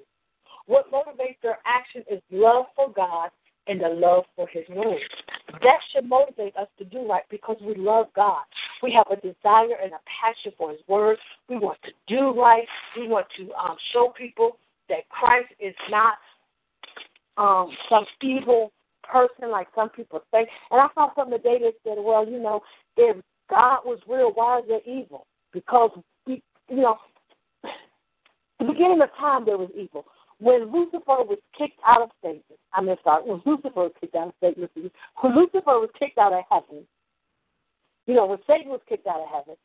What 0.66 0.92
motivates 0.92 1.38
their 1.42 1.60
action 1.66 2.04
is 2.10 2.22
love 2.32 2.66
for 2.76 2.92
God 2.92 3.30
and 3.68 3.82
the 3.82 3.90
love 3.90 4.26
for 4.36 4.48
His 4.48 4.68
word. 4.70 5.02
That 5.62 5.80
should 5.92 6.08
motivate 6.08 6.56
us 6.56 6.68
to 6.78 6.86
do 6.86 7.08
right 7.08 7.24
because 7.30 7.58
we 7.62 7.76
love 7.76 8.08
God. 8.16 8.44
We 8.84 8.92
have 8.94 9.08
a 9.12 9.16
desire 9.16 9.78
and 9.82 9.94
a 9.94 10.00
passion 10.22 10.52
for 10.58 10.72
His 10.72 10.80
word. 10.88 11.18
We 11.50 11.58
want 11.58 11.78
to 11.84 11.92
do 12.08 12.32
right. 12.40 12.68
We 12.98 13.08
want 13.08 13.28
to 13.38 13.52
um, 13.54 13.78
show 13.94 14.14
people 14.18 14.58
that 14.92 15.10
Christ 15.10 15.50
is 15.60 15.74
not 15.90 16.16
um, 17.38 17.76
some 17.90 18.06
evil 18.22 18.72
person 19.04 19.50
like 19.50 19.68
some 19.74 19.90
people 19.90 20.22
think. 20.32 20.50
And 20.70 20.80
I 20.80 20.88
saw 20.94 21.10
something 21.16 21.38
today 21.38 21.60
that 21.64 21.74
said, 21.84 21.98
well, 21.98 22.28
you 22.28 22.40
know, 22.40 22.62
if 22.98 23.18
God 23.50 23.80
was 23.86 24.00
real, 24.08 24.32
why 24.34 24.60
is 24.60 24.66
there 24.68 24.82
evil? 24.86 25.26
Because, 25.52 25.92
we, 26.28 26.44
you 26.70 26.78
know, 26.78 26.98
the 28.60 28.66
beginning 28.66 29.02
of 29.02 29.10
time 29.18 29.46
there 29.46 29.58
was 29.58 29.70
evil. 29.76 30.06
When 30.40 30.72
Lucifer 30.72 31.22
was 31.24 31.38
kicked 31.58 31.80
out 31.86 32.02
of 32.02 32.10
Satan, 32.24 32.42
I 32.74 32.82
mean, 32.82 32.96
sorry, 33.04 33.24
when 33.24 33.42
Lucifer 33.46 33.70
was 33.76 33.92
kicked 34.00 34.16
out 34.16 34.30
of 34.30 34.34
Satan, 34.42 34.68
when 35.22 35.36
Lucifer 35.36 35.80
was 35.80 35.90
kicked 35.98 36.18
out 36.18 36.34
of 36.34 36.44
heaven, 36.50 36.84
you 38.08 38.16
know, 38.16 38.26
when 38.26 38.40
Satan 38.48 38.72
was 38.72 38.82
kicked 38.90 39.08
out 39.08 39.22
of 39.22 39.28
heaven, 39.32 39.56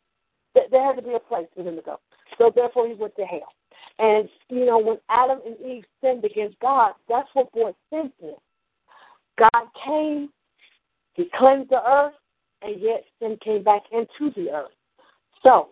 there 0.70 0.84
had 0.84 0.96
to 0.96 1.02
be 1.02 1.14
a 1.14 1.18
place 1.18 1.46
for 1.54 1.62
him 1.62 1.76
to 1.76 1.82
go. 1.82 1.98
So 2.38 2.52
therefore, 2.54 2.88
he 2.88 2.94
went 2.94 3.16
to 3.16 3.24
hell. 3.24 3.52
And 3.98 4.28
you 4.48 4.66
know, 4.66 4.78
when 4.78 4.98
Adam 5.08 5.40
and 5.46 5.56
Eve 5.60 5.84
sinned 6.02 6.24
against 6.24 6.58
God, 6.60 6.92
that's 7.08 7.28
what 7.34 7.52
brought 7.52 7.76
sin 7.90 8.12
in. 8.20 8.34
God 9.38 9.68
came, 9.84 10.30
He 11.14 11.30
cleansed 11.36 11.70
the 11.70 11.82
earth, 11.86 12.14
and 12.62 12.80
yet 12.80 13.04
sin 13.20 13.38
came 13.42 13.62
back 13.62 13.82
into 13.92 14.32
the 14.34 14.50
earth. 14.50 14.72
So 15.42 15.68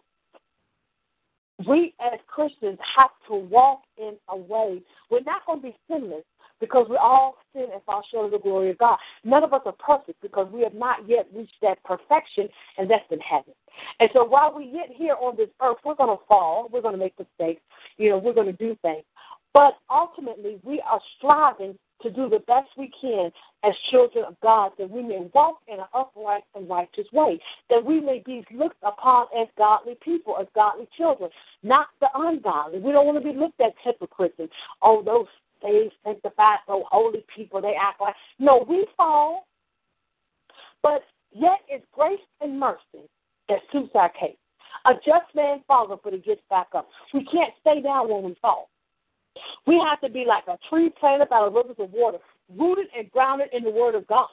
we 1.67 1.95
as 2.01 2.19
Christians 2.27 2.79
have 2.97 3.11
to 3.29 3.35
walk 3.35 3.83
in 3.99 4.17
a 4.29 4.37
way. 4.37 4.83
We're 5.11 5.21
not 5.21 5.47
going 5.47 5.61
to 5.61 5.69
be 5.69 5.77
sinless 5.89 6.25
because 6.65 6.87
we 6.89 6.97
all 6.97 7.37
sin 7.53 7.67
and 7.73 7.83
fall 7.85 8.03
short 8.11 8.27
of 8.27 8.31
the 8.33 8.39
glory 8.39 8.71
of 8.71 8.79
God. 8.79 8.97
None 9.23 9.45
of 9.45 9.53
us 9.53 9.63
are 9.67 9.73
perfect 9.73 10.21
because 10.23 10.51
we 10.51 10.63
have 10.63 10.75
not 10.75 11.09
yet 11.09 11.27
reached 11.35 11.57
that 11.63 11.83
perfection, 11.85 12.49
and 12.79 12.91
that's 12.91 13.05
in 13.11 13.21
heaven. 13.21 13.53
And 14.01 14.09
so 14.13 14.25
while 14.25 14.55
we 14.57 14.71
get 14.71 14.89
here 14.95 15.17
on 15.21 15.37
this 15.37 15.49
earth, 15.63 15.79
we're 15.85 15.95
going 15.95 16.17
to 16.17 16.25
fall, 16.27 16.69
we're 16.73 16.83
going 16.83 16.95
to 16.95 16.99
make 16.99 17.15
mistakes, 17.19 17.61
you 17.99 18.09
know, 18.11 18.19
we're 18.19 18.33
going 18.33 18.47
to 18.47 18.53
do 18.53 18.77
things. 18.83 19.05
But 19.53 19.75
ultimately, 19.91 20.59
we 20.65 20.81
are 20.81 21.01
striving 21.19 21.79
to 22.03 22.11
do 22.11 22.29
the 22.29 22.41
best 22.41 22.69
we 22.77 22.91
can 23.01 23.31
as 23.63 23.73
children 23.91 24.25
of 24.25 24.39
God, 24.41 24.73
that 24.79 24.91
we 24.91 25.03
may 25.03 25.29
walk 25.33 25.59
in 25.69 25.79
an 25.79 25.87
upright 25.95 26.43
and 26.55 26.69
righteous 26.69 27.07
way, 27.13 27.41
that 27.71 27.85
we 27.85 28.01
may 28.01 28.23
be 28.27 28.45
looked 28.55 28.83
upon 28.83 29.27
as 29.39 29.49
godly 29.57 29.97
people, 30.03 30.37
as 30.41 30.47
godly 30.55 30.89
children, 30.97 31.31
not 31.63 31.87
the 32.01 32.09
ungodly. 32.15 32.81
We 32.81 32.93
don't 32.93 33.07
want 33.07 33.23
to 33.23 33.33
be 33.33 33.39
looked 33.39 33.61
at 33.61 33.75
hypocrites 33.83 34.35
and, 34.39 34.49
oh, 34.83 35.03
those 35.03 35.27
saved, 35.65 35.95
sanctified, 36.05 36.59
so 36.67 36.85
holy 36.91 37.25
people, 37.35 37.61
they 37.61 37.75
act 37.81 38.01
like. 38.01 38.15
No, 38.39 38.65
we 38.69 38.87
fall, 38.97 39.47
but 40.83 41.03
yet 41.33 41.61
it's 41.69 41.87
grace 41.93 42.19
and 42.41 42.59
mercy 42.59 43.09
that 43.49 43.59
suits 43.73 43.93
our 43.95 44.11
case. 44.11 44.37
A 44.87 44.95
just 44.95 45.35
man 45.35 45.63
falls, 45.67 45.99
but 46.03 46.13
he 46.13 46.19
gets 46.19 46.43
back 46.51 46.69
up. 46.75 46.89
We 47.13 47.25
can't 47.25 47.55
stay 47.61 47.81
down 47.81 48.09
when 48.09 48.25
we 48.25 48.37
fall. 48.43 48.69
We 49.67 49.83
have 49.89 50.01
to 50.01 50.09
be 50.09 50.25
like 50.27 50.45
a 50.47 50.59
tree 50.69 50.93
planted 51.01 51.29
by 51.29 51.41
the 51.45 51.51
rivers 51.51 51.77
of 51.79 51.91
water, 51.91 52.19
rooted 52.55 52.87
and 52.97 53.11
grounded 53.11 53.49
in 53.53 53.65
the 53.65 53.71
Word 53.71 53.95
of 53.95 54.07
God. 54.07 54.29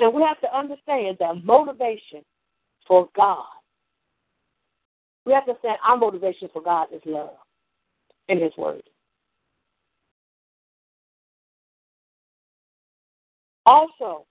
And 0.00 0.12
we 0.12 0.22
have 0.22 0.40
to 0.40 0.56
understand 0.56 1.18
that 1.20 1.44
motivation 1.44 2.24
for 2.86 3.08
God, 3.16 3.44
we 5.24 5.32
have 5.32 5.44
to 5.46 5.52
understand 5.52 5.78
our 5.86 5.96
motivation 5.96 6.48
for 6.52 6.62
God 6.62 6.88
is 6.92 7.00
love 7.06 7.30
in 8.28 8.40
His 8.40 8.52
Word. 8.58 8.82
Also, 13.66 14.26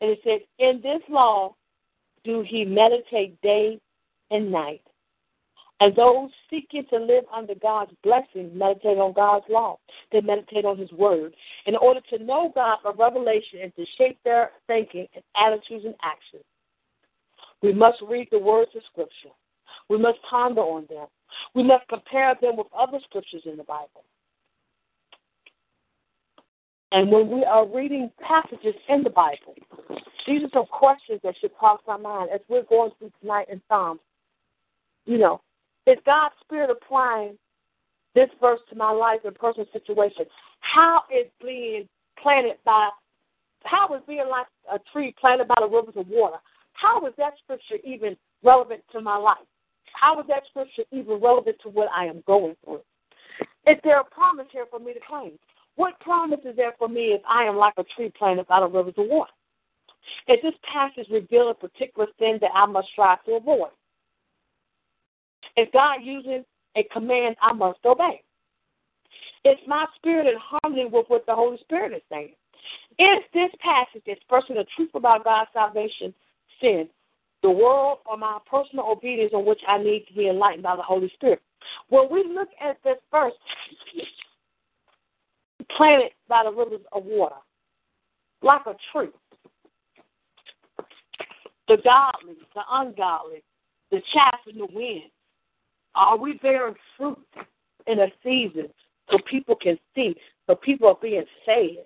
and 0.00 0.10
it 0.10 0.18
says, 0.24 0.40
in 0.58 0.80
this 0.82 1.02
law 1.08 1.54
do 2.24 2.44
he 2.46 2.64
meditate 2.64 3.40
day 3.40 3.80
and 4.30 4.50
night. 4.50 4.82
And 5.80 5.94
those 5.94 6.30
seeking 6.48 6.84
to 6.90 6.98
live 6.98 7.24
under 7.34 7.54
God's 7.54 7.92
blessing 8.02 8.56
meditate 8.56 8.96
on 8.96 9.12
God's 9.12 9.44
law. 9.50 9.78
They 10.10 10.22
meditate 10.22 10.64
on 10.64 10.78
His 10.78 10.90
word. 10.92 11.34
In 11.66 11.76
order 11.76 12.00
to 12.10 12.24
know 12.24 12.50
God 12.54 12.78
by 12.82 12.92
revelation 12.98 13.60
and 13.62 13.76
to 13.76 13.84
shape 13.98 14.18
their 14.24 14.52
thinking 14.66 15.06
and 15.14 15.22
attitudes 15.36 15.84
and 15.84 15.94
actions, 16.02 16.44
we 17.62 17.74
must 17.74 17.98
read 18.08 18.28
the 18.32 18.38
words 18.38 18.70
of 18.74 18.82
Scripture. 18.90 19.34
We 19.90 19.98
must 19.98 20.18
ponder 20.28 20.62
on 20.62 20.86
them. 20.88 21.06
We 21.54 21.62
must 21.62 21.86
compare 21.88 22.34
them 22.40 22.56
with 22.56 22.66
other 22.76 22.98
scriptures 23.04 23.42
in 23.44 23.56
the 23.56 23.64
Bible. 23.64 24.04
And 26.96 27.12
when 27.12 27.28
we 27.28 27.44
are 27.44 27.68
reading 27.68 28.10
passages 28.26 28.74
in 28.88 29.02
the 29.02 29.10
Bible, 29.10 29.54
these 30.26 30.42
are 30.42 30.48
some 30.54 30.64
questions 30.64 31.20
that 31.24 31.34
should 31.38 31.52
cross 31.52 31.78
our 31.86 31.98
mind 31.98 32.30
as 32.32 32.40
we're 32.48 32.62
going 32.62 32.90
through 32.98 33.12
tonight 33.20 33.48
in 33.52 33.60
Psalms. 33.68 34.00
You 35.04 35.18
know, 35.18 35.42
is 35.86 35.98
God's 36.06 36.34
Spirit 36.40 36.70
applying 36.70 37.36
this 38.14 38.30
verse 38.40 38.60
to 38.70 38.76
my 38.76 38.90
life 38.90 39.20
and 39.26 39.34
personal 39.34 39.66
situation? 39.74 40.24
How 40.60 41.02
is 41.14 41.26
being 41.44 41.86
planted 42.22 42.56
by, 42.64 42.88
how 43.64 43.94
is 43.94 44.00
being 44.08 44.30
like 44.30 44.46
a 44.72 44.78
tree 44.90 45.14
planted 45.20 45.48
by 45.48 45.56
the 45.60 45.68
rivers 45.68 45.96
of 45.98 46.08
water? 46.08 46.38
How 46.72 47.06
is 47.06 47.12
that 47.18 47.34
scripture 47.44 47.76
even 47.84 48.16
relevant 48.42 48.80
to 48.92 49.02
my 49.02 49.18
life? 49.18 49.44
How 49.92 50.18
is 50.18 50.26
that 50.28 50.44
scripture 50.48 50.84
even 50.92 51.20
relevant 51.20 51.58
to 51.62 51.68
what 51.68 51.88
I 51.94 52.06
am 52.06 52.22
going 52.26 52.56
through? 52.64 52.80
Is 53.66 53.76
there 53.84 54.00
a 54.00 54.04
promise 54.04 54.46
here 54.50 54.64
for 54.70 54.78
me 54.78 54.94
to 54.94 55.00
claim? 55.06 55.32
What 55.76 56.00
promise 56.00 56.40
is 56.44 56.56
there 56.56 56.72
for 56.78 56.88
me 56.88 57.12
if 57.12 57.20
I 57.28 57.44
am 57.44 57.56
like 57.56 57.74
a 57.76 57.84
tree 57.94 58.10
planted 58.18 58.46
by 58.48 58.60
the 58.60 58.66
rivers 58.66 58.94
of 58.96 59.06
water? 59.08 59.30
Is 60.28 60.38
this 60.42 60.54
passage 60.72 61.06
reveal 61.10 61.50
a 61.50 61.54
particular 61.54 62.08
sin 62.18 62.38
that 62.40 62.50
I 62.54 62.66
must 62.66 62.88
strive 62.92 63.22
to 63.24 63.32
avoid? 63.32 63.70
Is 65.56 65.68
God 65.72 66.00
using 66.02 66.44
a 66.76 66.82
command 66.92 67.36
I 67.40 67.52
must 67.52 67.78
obey? 67.84 68.22
Is 69.44 69.56
my 69.66 69.86
spirit 69.96 70.26
in 70.26 70.34
harmony 70.40 70.86
with 70.86 71.06
what 71.08 71.24
the 71.26 71.34
Holy 71.34 71.58
Spirit 71.58 71.92
is 71.92 72.02
saying? 72.10 72.32
Is 72.98 73.22
this 73.32 73.50
passage 73.60 74.02
expressing 74.06 74.56
the 74.56 74.66
truth 74.74 74.90
about 74.94 75.24
God's 75.24 75.50
salvation, 75.52 76.12
sin, 76.60 76.88
the 77.42 77.50
world, 77.50 77.98
or 78.06 78.16
my 78.16 78.38
personal 78.50 78.90
obedience 78.90 79.32
on 79.34 79.44
which 79.44 79.60
I 79.68 79.78
need 79.78 80.06
to 80.08 80.14
be 80.14 80.28
enlightened 80.28 80.64
by 80.64 80.76
the 80.76 80.82
Holy 80.82 81.10
Spirit? 81.14 81.40
When 81.90 82.08
we 82.10 82.24
look 82.24 82.48
at 82.60 82.78
this 82.82 82.96
verse, 83.12 83.34
planted 85.76 86.10
by 86.28 86.44
the 86.44 86.50
rivers 86.50 86.84
of 86.92 87.04
water, 87.04 87.36
like 88.42 88.62
a 88.66 88.74
tree, 88.92 89.08
the 91.68 91.76
godly, 91.82 92.34
the 92.54 92.62
ungodly, 92.70 93.42
the 93.90 94.00
chaff 94.12 94.40
in 94.50 94.58
the 94.58 94.66
wind, 94.72 95.10
are 95.94 96.16
we 96.16 96.34
bearing 96.34 96.74
fruit 96.96 97.18
in 97.86 98.00
a 98.00 98.08
season 98.22 98.68
so 99.10 99.18
people 99.30 99.56
can 99.56 99.78
see, 99.94 100.14
so 100.46 100.54
people 100.54 100.88
are 100.88 100.98
being 101.00 101.24
saved? 101.44 101.78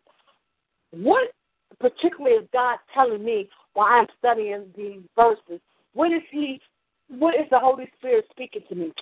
What 0.91 1.33
particularly 1.79 2.37
is 2.37 2.49
God 2.53 2.79
telling 2.93 3.25
me 3.25 3.49
while 3.75 3.87
I'm 3.87 4.07
studying 4.19 4.67
these 4.77 5.01
verses? 5.17 5.61
What 5.95 6.13
is 6.13 6.23
He? 6.31 6.61
What 7.09 7.35
is 7.35 7.47
the 7.51 7.59
Holy 7.59 7.91
Spirit 7.99 8.27
speaking 8.31 8.63
to 8.69 8.75
me? 8.75 8.93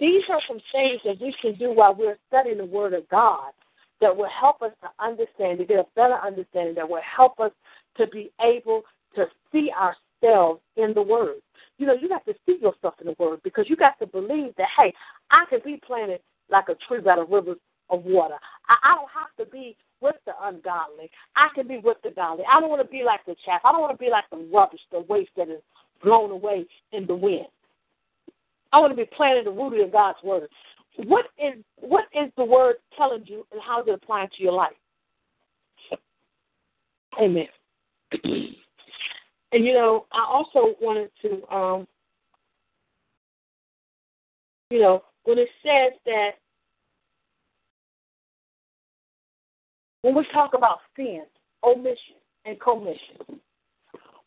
These 0.00 0.22
are 0.30 0.40
some 0.48 0.60
things 0.72 1.00
that 1.04 1.20
we 1.20 1.34
can 1.40 1.54
do 1.54 1.72
while 1.72 1.94
we're 1.94 2.16
studying 2.28 2.58
the 2.58 2.64
Word 2.64 2.94
of 2.94 3.08
God 3.08 3.52
that 4.00 4.14
will 4.14 4.28
help 4.28 4.62
us 4.62 4.72
to 4.82 5.04
understand, 5.04 5.58
to 5.58 5.64
get 5.64 5.78
a 5.78 5.86
better 5.96 6.14
understanding, 6.14 6.74
that 6.74 6.88
will 6.88 7.02
help 7.02 7.38
us 7.40 7.52
to 7.96 8.06
be 8.08 8.30
able 8.40 8.82
to 9.14 9.26
see 9.52 9.70
ourselves 9.70 10.60
in 10.76 10.92
the 10.94 11.02
Word 11.02 11.40
you 11.78 11.86
know, 11.86 11.94
you 11.94 12.08
got 12.08 12.24
to 12.26 12.34
see 12.46 12.58
yourself 12.60 12.94
in 13.00 13.06
the 13.06 13.16
Word 13.18 13.40
because 13.42 13.66
you 13.68 13.76
got 13.76 13.98
to 13.98 14.06
believe 14.06 14.54
that, 14.58 14.68
hey, 14.76 14.92
I 15.30 15.44
can 15.48 15.60
be 15.64 15.80
planted 15.84 16.20
like 16.50 16.68
a 16.68 16.74
tree 16.86 17.00
by 17.00 17.16
the 17.16 17.24
rivers 17.24 17.58
of 17.90 18.04
water. 18.04 18.36
I, 18.68 18.76
I 18.82 18.94
don't 18.94 19.10
have 19.12 19.34
to 19.44 19.50
be 19.50 19.76
with 20.00 20.16
the 20.26 20.32
ungodly. 20.42 21.10
I 21.36 21.48
can 21.54 21.66
be 21.66 21.78
with 21.78 21.96
the 22.04 22.10
godly. 22.10 22.44
I 22.50 22.60
don't 22.60 22.70
want 22.70 22.82
to 22.82 22.88
be 22.88 23.02
like 23.02 23.24
the 23.26 23.34
chaff. 23.44 23.60
I 23.64 23.72
don't 23.72 23.80
want 23.80 23.98
to 23.98 24.02
be 24.02 24.10
like 24.10 24.24
the 24.30 24.48
rubbish, 24.52 24.80
the 24.92 25.00
waste 25.08 25.30
that 25.36 25.48
is 25.48 25.60
blown 26.02 26.30
away 26.30 26.66
in 26.92 27.06
the 27.06 27.14
wind. 27.14 27.46
I 28.72 28.80
want 28.80 28.92
to 28.92 28.96
be 28.96 29.08
planted 29.16 29.46
and 29.46 29.56
rooted 29.56 29.80
in 29.80 29.90
God's 29.90 30.18
Word. 30.22 30.48
What 31.06 31.26
is 31.38 31.54
what 31.80 32.04
is 32.14 32.30
the 32.36 32.44
Word 32.44 32.76
telling 32.96 33.24
you, 33.26 33.46
and 33.52 33.60
how 33.60 33.82
it 33.82 33.88
applying 33.88 34.28
to 34.36 34.42
your 34.42 34.52
life? 34.52 34.72
Amen. 37.20 37.46
And 38.12 39.64
you 39.64 39.72
know, 39.72 40.06
I 40.12 40.26
also 40.28 40.74
wanted 40.80 41.10
to, 41.22 41.54
um, 41.54 41.86
you 44.70 44.80
know, 44.80 45.04
when 45.24 45.38
it 45.38 45.48
says 45.62 45.92
that 46.06 46.30
when 50.02 50.14
we 50.14 50.26
talk 50.32 50.54
about 50.54 50.78
sin, 50.96 51.22
omission 51.64 52.16
and 52.44 52.60
commission, 52.60 53.40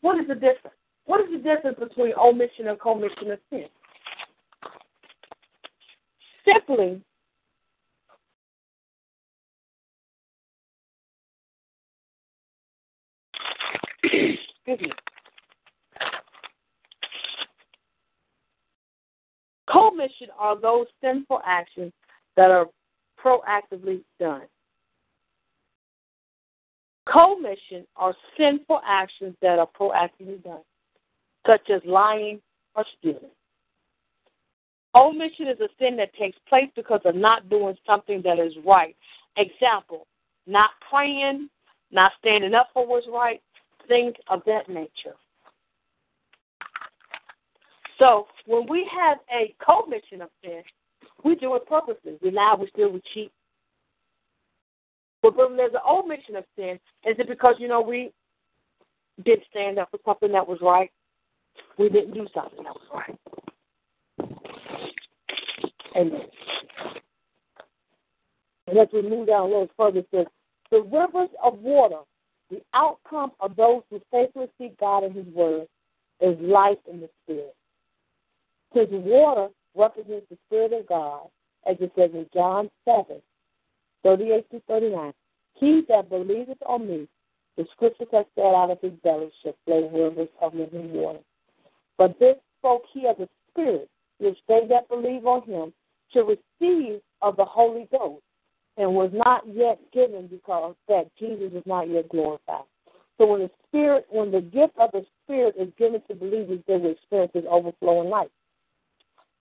what 0.00 0.18
is 0.18 0.26
the 0.26 0.34
difference? 0.34 0.76
What 1.04 1.20
is 1.20 1.26
the 1.30 1.38
difference 1.38 1.78
between 1.78 2.12
omission 2.14 2.68
and 2.68 2.80
commission 2.80 3.30
of 3.32 3.38
sin? 3.50 3.66
Simply, 6.44 7.02
Excuse 14.02 14.80
me. 14.80 14.92
Commission 19.70 20.28
are 20.38 20.58
those 20.58 20.86
sinful 21.02 21.40
actions 21.44 21.92
that 22.36 22.50
are 22.50 22.66
proactively 23.22 24.02
done. 24.18 24.42
Commission 27.10 27.86
are 27.96 28.14
sinful 28.36 28.80
actions 28.86 29.34
that 29.42 29.58
are 29.58 29.68
proactively 29.78 30.42
done, 30.42 30.60
such 31.46 31.70
as 31.70 31.80
lying 31.84 32.40
or 32.74 32.84
stealing. 32.98 33.30
Omission 34.94 35.48
is 35.48 35.60
a 35.60 35.68
sin 35.78 35.96
that 35.96 36.14
takes 36.14 36.38
place 36.48 36.68
because 36.74 37.00
of 37.04 37.14
not 37.14 37.48
doing 37.48 37.76
something 37.86 38.22
that 38.22 38.38
is 38.38 38.52
right. 38.64 38.96
Example, 39.36 40.06
not 40.46 40.70
praying, 40.88 41.48
not 41.90 42.12
standing 42.18 42.54
up 42.54 42.68
for 42.72 42.86
what's 42.86 43.06
right, 43.12 43.40
things 43.88 44.14
of 44.28 44.42
that 44.46 44.68
nature. 44.68 45.16
So 47.98 48.26
when 48.46 48.66
we 48.68 48.88
have 48.96 49.18
a 49.32 49.54
commission 49.64 50.22
of 50.22 50.28
sin, 50.42 50.62
we 51.24 51.34
do 51.34 51.54
it 51.56 51.66
purposely. 51.66 52.16
We 52.22 52.30
lie, 52.30 52.54
we 52.58 52.68
steal, 52.68 52.92
we 52.92 53.02
cheat. 53.12 53.32
But 55.20 55.36
when 55.36 55.56
there's 55.56 55.72
an 55.74 55.80
omission 55.88 56.36
of 56.36 56.44
sin, 56.56 56.78
is 57.04 57.16
it 57.18 57.28
because, 57.28 57.56
you 57.58 57.66
know, 57.66 57.80
we 57.80 58.12
didn't 59.24 59.42
stand 59.50 59.78
up 59.78 59.90
for 59.90 59.98
something 60.04 60.30
that 60.32 60.46
was 60.46 60.58
right? 60.62 60.92
We 61.76 61.88
didn't 61.88 62.14
do 62.14 62.26
something 62.32 62.62
that 62.62 62.74
was 62.74 62.88
right. 62.94 63.18
Amen. 65.96 66.20
And 68.68 68.78
as 68.78 68.88
we 68.92 69.02
move 69.02 69.26
down 69.26 69.40
a 69.40 69.44
little 69.44 69.68
further, 69.76 70.00
it 70.00 70.08
says, 70.14 70.26
the 70.70 70.82
rivers 70.82 71.30
of 71.42 71.58
water, 71.58 72.00
the 72.50 72.60
outcome 72.74 73.32
of 73.40 73.56
those 73.56 73.82
who 73.90 74.00
faithfully 74.10 74.48
seek 74.58 74.78
God 74.78 75.04
and 75.04 75.14
His 75.14 75.26
Word, 75.26 75.66
is 76.20 76.36
life 76.40 76.78
in 76.90 77.00
the 77.00 77.08
Spirit. 77.24 77.54
Because 78.72 78.88
water 78.90 79.48
represents 79.76 80.26
the 80.30 80.38
Spirit 80.46 80.72
of 80.72 80.86
God, 80.86 81.28
as 81.68 81.76
it 81.80 81.92
says 81.96 82.10
in 82.12 82.26
John 82.34 82.70
7, 82.84 83.20
38 84.02 84.50
to 84.50 84.60
39. 84.68 85.12
He 85.54 85.82
that 85.88 86.08
believeth 86.08 86.58
on 86.66 86.88
me, 86.88 87.08
the 87.56 87.66
scriptures 87.72 88.08
have 88.12 88.26
said 88.34 88.54
out 88.54 88.70
of 88.70 88.80
his 88.80 88.92
belly 89.02 89.30
shall 89.42 89.54
flow 89.64 89.88
rivers 89.88 90.28
of 90.40 90.54
living 90.54 90.92
water. 90.92 91.18
But 91.96 92.18
this 92.18 92.36
spoke 92.60 92.82
he 92.92 93.06
of 93.06 93.18
the 93.18 93.28
Spirit, 93.50 93.88
which 94.18 94.38
they 94.46 94.66
that 94.68 94.88
believe 94.88 95.26
on 95.26 95.42
him 95.42 95.72
should 96.12 96.26
receive 96.28 97.00
of 97.20 97.36
the 97.36 97.44
Holy 97.44 97.88
Ghost, 97.90 98.22
and 98.78 98.94
was 98.94 99.10
not 99.12 99.42
yet 99.52 99.78
given 99.92 100.28
because 100.28 100.74
that 100.88 101.10
Jesus 101.18 101.52
is 101.52 101.64
not 101.66 101.88
yet 101.88 102.08
glorified. 102.08 102.64
So 103.18 103.26
when 103.26 103.40
the 103.40 103.50
Spirit, 103.66 104.06
when 104.08 104.30
the 104.30 104.40
gift 104.40 104.74
of 104.78 104.90
the 104.92 105.04
Spirit 105.24 105.56
is 105.58 105.68
given 105.76 106.00
to 106.08 106.14
believers, 106.14 106.60
they 106.66 106.76
will 106.76 106.92
experience 106.92 107.32
his 107.34 107.44
overflowing 107.50 108.08
life. 108.08 108.28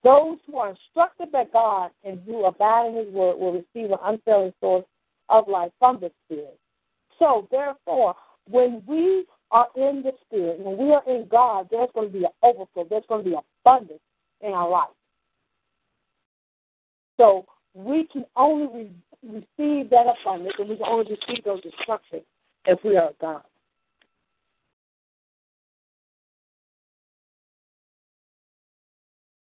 Those 0.03 0.37
who 0.47 0.57
are 0.57 0.69
instructed 0.69 1.31
by 1.31 1.45
God 1.51 1.91
and 2.03 2.19
who 2.25 2.45
abide 2.45 2.87
in 2.87 2.95
His 2.95 3.13
word 3.13 3.37
will 3.37 3.53
receive 3.53 3.91
an 3.91 3.97
unfailing 4.03 4.53
source 4.59 4.85
of 5.29 5.47
life 5.47 5.71
from 5.79 5.99
the 5.99 6.11
Spirit. 6.25 6.57
So, 7.19 7.47
therefore, 7.51 8.15
when 8.49 8.83
we 8.87 9.25
are 9.51 9.67
in 9.75 10.03
the 10.03 10.13
Spirit, 10.25 10.59
when 10.59 10.77
we 10.77 10.93
are 10.93 11.03
in 11.07 11.27
God, 11.29 11.67
there's 11.71 11.89
going 11.93 12.11
to 12.11 12.13
be 12.19 12.25
an 12.25 12.31
overflow, 12.43 12.85
there's 12.89 13.03
going 13.09 13.23
to 13.23 13.29
be 13.31 13.35
abundance 13.65 13.99
in 14.41 14.51
our 14.51 14.69
life. 14.69 14.89
So, 17.17 17.45
we 17.73 18.07
can 18.11 18.25
only 18.35 18.91
receive 19.27 19.89
that 19.89 20.05
abundance 20.21 20.55
and 20.57 20.69
we 20.69 20.77
can 20.77 20.85
only 20.85 21.05
receive 21.11 21.43
those 21.43 21.61
instructions 21.63 22.23
if 22.65 22.79
we 22.83 22.97
are 22.97 23.11
God. 23.19 23.43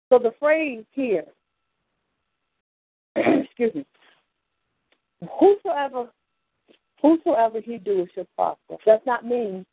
So 0.09 0.17
the 0.17 0.33
phrase 0.39 0.85
here, 0.91 1.25
excuse 3.15 3.75
me, 3.75 3.85
whosoever 5.39 6.09
whosoever 7.01 7.61
he 7.61 7.77
doeth 7.77 8.09
shall 8.13 8.27
prosper, 8.35 8.75
does 8.85 8.99
not 9.05 9.25
mean 9.25 9.65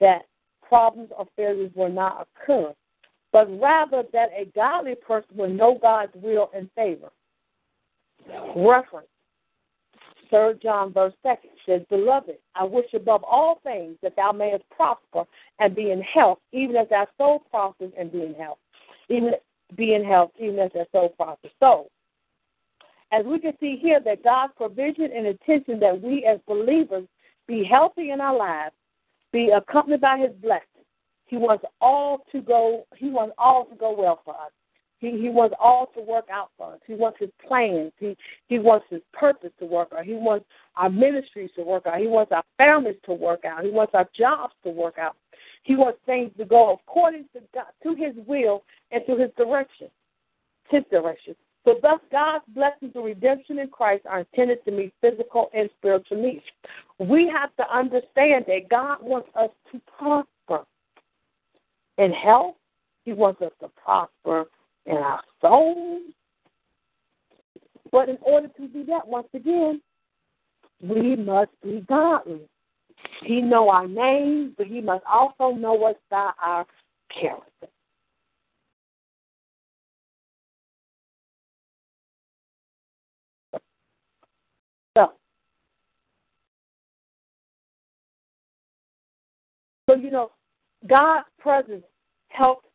that 0.00 0.22
problems 0.66 1.10
or 1.16 1.26
failures 1.36 1.70
will 1.74 1.90
not 1.90 2.26
occur, 2.36 2.72
but 3.32 3.46
rather 3.60 4.02
that 4.12 4.28
a 4.36 4.46
godly 4.54 4.94
person 4.94 5.36
will 5.36 5.48
know 5.48 5.78
God's 5.80 6.12
will 6.14 6.50
and 6.54 6.68
favor. 6.74 7.10
Reference. 8.56 9.08
Third 10.30 10.60
John 10.62 10.92
verse 10.92 11.14
second 11.22 11.50
says, 11.66 11.82
Beloved, 11.88 12.36
I 12.54 12.64
wish 12.64 12.86
above 12.94 13.22
all 13.24 13.60
things 13.62 13.96
that 14.02 14.16
thou 14.16 14.32
mayest 14.32 14.64
prosper 14.70 15.24
and 15.58 15.74
be 15.74 15.90
in 15.90 16.00
health, 16.02 16.38
even 16.52 16.76
as 16.76 16.88
thy 16.88 17.06
soul 17.18 17.40
prospers 17.50 17.92
and 17.98 18.12
be 18.12 18.22
in 18.22 18.34
health. 18.34 18.58
Even 19.08 19.32
be 19.76 19.94
in 19.94 20.04
health, 20.04 20.30
even 20.38 20.58
as 20.58 20.70
thy 20.74 20.86
soul 20.92 21.10
prospers. 21.10 21.52
So, 21.60 21.88
as 23.12 23.24
we 23.24 23.38
can 23.38 23.52
see 23.60 23.76
here, 23.80 24.00
that 24.04 24.24
God's 24.24 24.52
provision 24.56 25.10
and 25.14 25.26
attention 25.26 25.78
that 25.80 26.00
we 26.00 26.24
as 26.24 26.40
believers 26.46 27.06
be 27.46 27.64
healthy 27.64 28.10
in 28.10 28.20
our 28.20 28.36
lives, 28.36 28.74
be 29.32 29.50
accompanied 29.50 30.00
by 30.00 30.18
His 30.18 30.32
blessing. 30.42 30.84
He 31.26 31.36
wants 31.36 31.64
all 31.80 32.24
to 32.32 32.40
go. 32.40 32.86
He 32.96 33.10
wants 33.10 33.34
all 33.38 33.64
to 33.66 33.74
go 33.76 33.94
well 33.96 34.20
for 34.24 34.34
us. 34.34 34.52
He 35.04 35.20
he 35.20 35.28
wants 35.28 35.54
all 35.60 35.86
to 35.94 36.00
work 36.00 36.28
out 36.30 36.50
for 36.56 36.72
us. 36.72 36.80
He 36.86 36.94
wants 36.94 37.18
His 37.20 37.30
plans. 37.46 37.92
He 37.98 38.16
he 38.48 38.58
wants 38.58 38.86
His 38.88 39.02
purpose 39.12 39.50
to 39.58 39.66
work 39.66 39.88
out. 39.96 40.04
He 40.04 40.14
wants 40.14 40.46
our 40.76 40.88
ministries 40.88 41.50
to 41.56 41.62
work 41.62 41.86
out. 41.86 42.00
He 42.00 42.06
wants 42.06 42.32
our 42.32 42.44
families 42.56 42.96
to 43.04 43.12
work 43.12 43.44
out. 43.44 43.64
He 43.64 43.70
wants 43.70 43.94
our 43.94 44.08
jobs 44.16 44.54
to 44.64 44.70
work 44.70 44.98
out. 44.98 45.16
He 45.62 45.76
wants 45.76 45.98
things 46.06 46.30
to 46.38 46.44
go 46.44 46.72
according 46.72 47.24
to 47.34 47.40
God, 47.52 47.66
to 47.82 47.94
His 47.94 48.14
will 48.26 48.62
and 48.90 49.02
to 49.06 49.16
His 49.16 49.30
direction, 49.36 49.88
His 50.70 50.84
direction. 50.90 51.34
So, 51.64 51.76
thus, 51.80 52.00
God's 52.12 52.44
blessings 52.48 52.92
of 52.94 53.04
redemption 53.04 53.58
in 53.58 53.68
Christ 53.68 54.04
are 54.06 54.20
intended 54.20 54.62
to 54.66 54.70
meet 54.70 54.92
physical 55.00 55.50
and 55.54 55.70
spiritual 55.78 56.22
needs. 56.22 56.44
We 56.98 57.26
have 57.28 57.56
to 57.56 57.74
understand 57.74 58.44
that 58.48 58.68
God 58.70 58.98
wants 59.02 59.28
us 59.34 59.48
to 59.72 59.80
prosper 59.98 60.66
in 61.96 62.12
health. 62.12 62.56
He 63.06 63.14
wants 63.14 63.40
us 63.40 63.52
to 63.60 63.68
prosper 63.82 64.44
in 64.86 64.96
our 64.96 65.22
souls. 65.40 66.02
But 67.90 68.08
in 68.08 68.18
order 68.22 68.48
to 68.48 68.68
do 68.68 68.84
that, 68.86 69.06
once 69.06 69.28
again, 69.34 69.80
we 70.82 71.16
must 71.16 71.50
be 71.62 71.84
godly. 71.88 72.40
He 73.22 73.40
know 73.40 73.68
our 73.68 73.86
name, 73.86 74.54
but 74.56 74.66
he 74.66 74.80
must 74.80 75.04
also 75.10 75.54
know 75.56 75.84
us 75.84 75.96
by 76.10 76.32
our 76.42 76.66
character. 77.10 77.68
So, 84.96 85.12
so 89.88 89.96
you 89.96 90.10
know, 90.10 90.32
God's 90.86 91.26
presence 91.38 91.84
helps. 92.28 92.68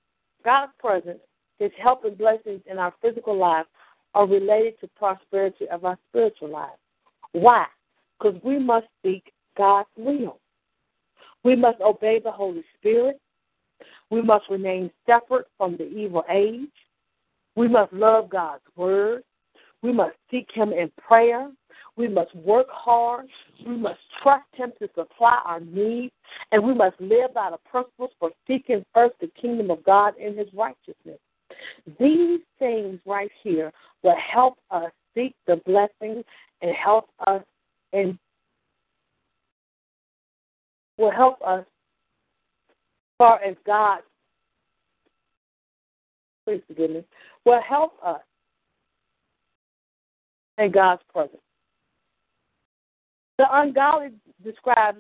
God's 0.45 0.71
presence, 0.79 1.19
His 1.59 1.71
help 1.81 2.05
and 2.05 2.17
blessings 2.17 2.61
in 2.69 2.79
our 2.79 2.93
physical 3.01 3.37
life 3.37 3.65
are 4.15 4.25
related 4.25 4.79
to 4.79 4.87
prosperity 4.95 5.67
of 5.69 5.85
our 5.85 5.97
spiritual 6.09 6.49
life. 6.49 6.79
Why? 7.33 7.65
Because 8.17 8.41
we 8.43 8.57
must 8.57 8.87
seek 9.03 9.31
God's 9.57 9.89
will. 9.97 10.39
We 11.43 11.55
must 11.55 11.79
obey 11.81 12.19
the 12.23 12.31
Holy 12.31 12.63
Spirit. 12.77 13.19
We 14.09 14.21
must 14.21 14.45
remain 14.49 14.89
separate 15.05 15.47
from 15.57 15.77
the 15.77 15.87
evil 15.87 16.23
age. 16.29 16.69
We 17.55 17.67
must 17.67 17.93
love 17.93 18.29
God's 18.29 18.63
word. 18.75 19.23
We 19.81 19.91
must 19.91 20.15
seek 20.31 20.47
Him 20.53 20.73
in 20.73 20.91
prayer. 20.97 21.51
We 21.95 22.07
must 22.07 22.33
work 22.35 22.67
hard. 22.69 23.27
We 23.65 23.77
must 23.77 23.99
trust 24.23 24.47
Him 24.53 24.71
to 24.79 24.89
supply 24.95 25.39
our 25.45 25.59
needs. 25.59 26.13
And 26.51 26.63
we 26.63 26.73
must 26.73 26.99
live 26.99 27.33
by 27.33 27.51
the 27.51 27.57
principles 27.69 28.11
for 28.19 28.31
seeking 28.47 28.85
first 28.93 29.15
the 29.19 29.29
kingdom 29.39 29.69
of 29.71 29.83
God 29.83 30.13
and 30.17 30.37
His 30.37 30.47
righteousness. 30.53 31.19
These 31.99 32.39
things 32.57 32.99
right 33.05 33.31
here 33.43 33.71
will 34.03 34.15
help 34.17 34.57
us 34.71 34.91
seek 35.15 35.35
the 35.47 35.57
blessing 35.65 36.23
and 36.61 36.71
help 36.75 37.09
us 37.27 37.43
and 37.93 38.17
will 40.97 41.11
help 41.11 41.41
us 41.41 41.61
as 41.61 42.75
far 43.17 43.43
as 43.43 43.55
God, 43.65 43.99
please 46.45 46.61
forgive 46.67 46.91
me, 46.91 47.03
will 47.45 47.61
help 47.67 47.93
us 48.05 48.21
in 50.57 50.71
God's 50.71 51.01
presence. 51.11 51.41
The 53.37 53.45
ungodly 53.49 54.09
describes 54.43 54.99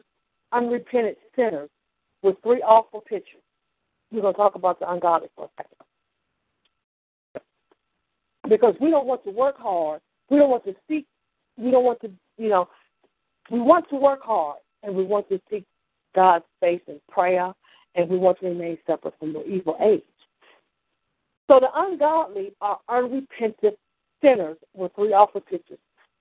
unrepentant 0.51 1.17
sinners 1.35 1.69
with 2.23 2.37
three 2.41 2.61
awful 2.61 3.01
pictures. 3.01 3.41
We're 4.11 4.21
going 4.21 4.33
to 4.33 4.37
talk 4.37 4.55
about 4.55 4.79
the 4.79 4.89
ungodly 4.89 5.27
for 5.35 5.45
a 5.45 5.49
second. 5.57 5.88
Because 8.49 8.75
we 8.81 8.89
don't 8.89 9.05
want 9.05 9.23
to 9.23 9.31
work 9.31 9.57
hard. 9.57 10.01
We 10.29 10.37
don't 10.37 10.49
want 10.49 10.65
to 10.65 10.75
seek. 10.87 11.05
We 11.57 11.71
don't 11.71 11.83
want 11.83 12.01
to, 12.01 12.11
you 12.37 12.49
know, 12.49 12.67
we 13.51 13.59
want 13.59 13.89
to 13.89 13.95
work 13.95 14.21
hard 14.23 14.57
and 14.83 14.95
we 14.95 15.03
want 15.03 15.29
to 15.29 15.39
seek 15.49 15.63
God's 16.15 16.45
face 16.59 16.81
in 16.87 16.99
prayer, 17.09 17.53
and 17.95 18.09
we 18.09 18.17
want 18.17 18.39
to 18.39 18.47
remain 18.47 18.77
separate 18.87 19.13
from 19.19 19.33
the 19.33 19.45
evil 19.45 19.77
age. 19.81 20.01
So 21.49 21.59
the 21.59 21.69
ungodly 21.75 22.53
are 22.61 22.79
unrepentant 22.89 23.75
sinners 24.21 24.57
with 24.73 24.93
three 24.95 25.13
awful 25.13 25.41
pictures. 25.41 25.79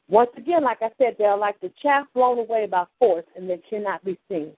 Once 0.08 0.30
again, 0.36 0.64
like 0.64 0.78
I 0.80 0.90
said, 0.98 1.16
they 1.18 1.24
are 1.24 1.36
like 1.36 1.60
the 1.60 1.70
chaff 1.82 2.06
blown 2.14 2.38
away 2.38 2.66
by 2.66 2.84
force 2.98 3.26
and 3.36 3.48
they 3.48 3.60
cannot 3.68 4.04
be 4.04 4.18
seen. 4.30 4.52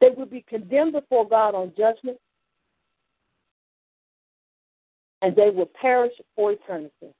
They 0.00 0.10
will 0.10 0.26
be 0.26 0.44
condemned 0.48 0.92
before 0.92 1.28
God 1.28 1.54
on 1.54 1.72
judgment, 1.76 2.18
and 5.22 5.36
they 5.36 5.50
will 5.50 5.70
perish 5.80 6.12
for 6.34 6.52
eternity. 6.52 7.14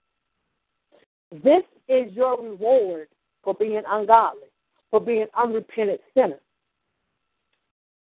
This 1.33 1.63
is 1.89 2.13
your 2.13 2.43
reward 2.43 3.09
for 3.45 3.55
being 3.55 3.83
ungodly, 3.89 4.49
for 4.91 5.01
being 5.01 5.27
unrepentant 5.37 6.01
sinners. 6.15 6.41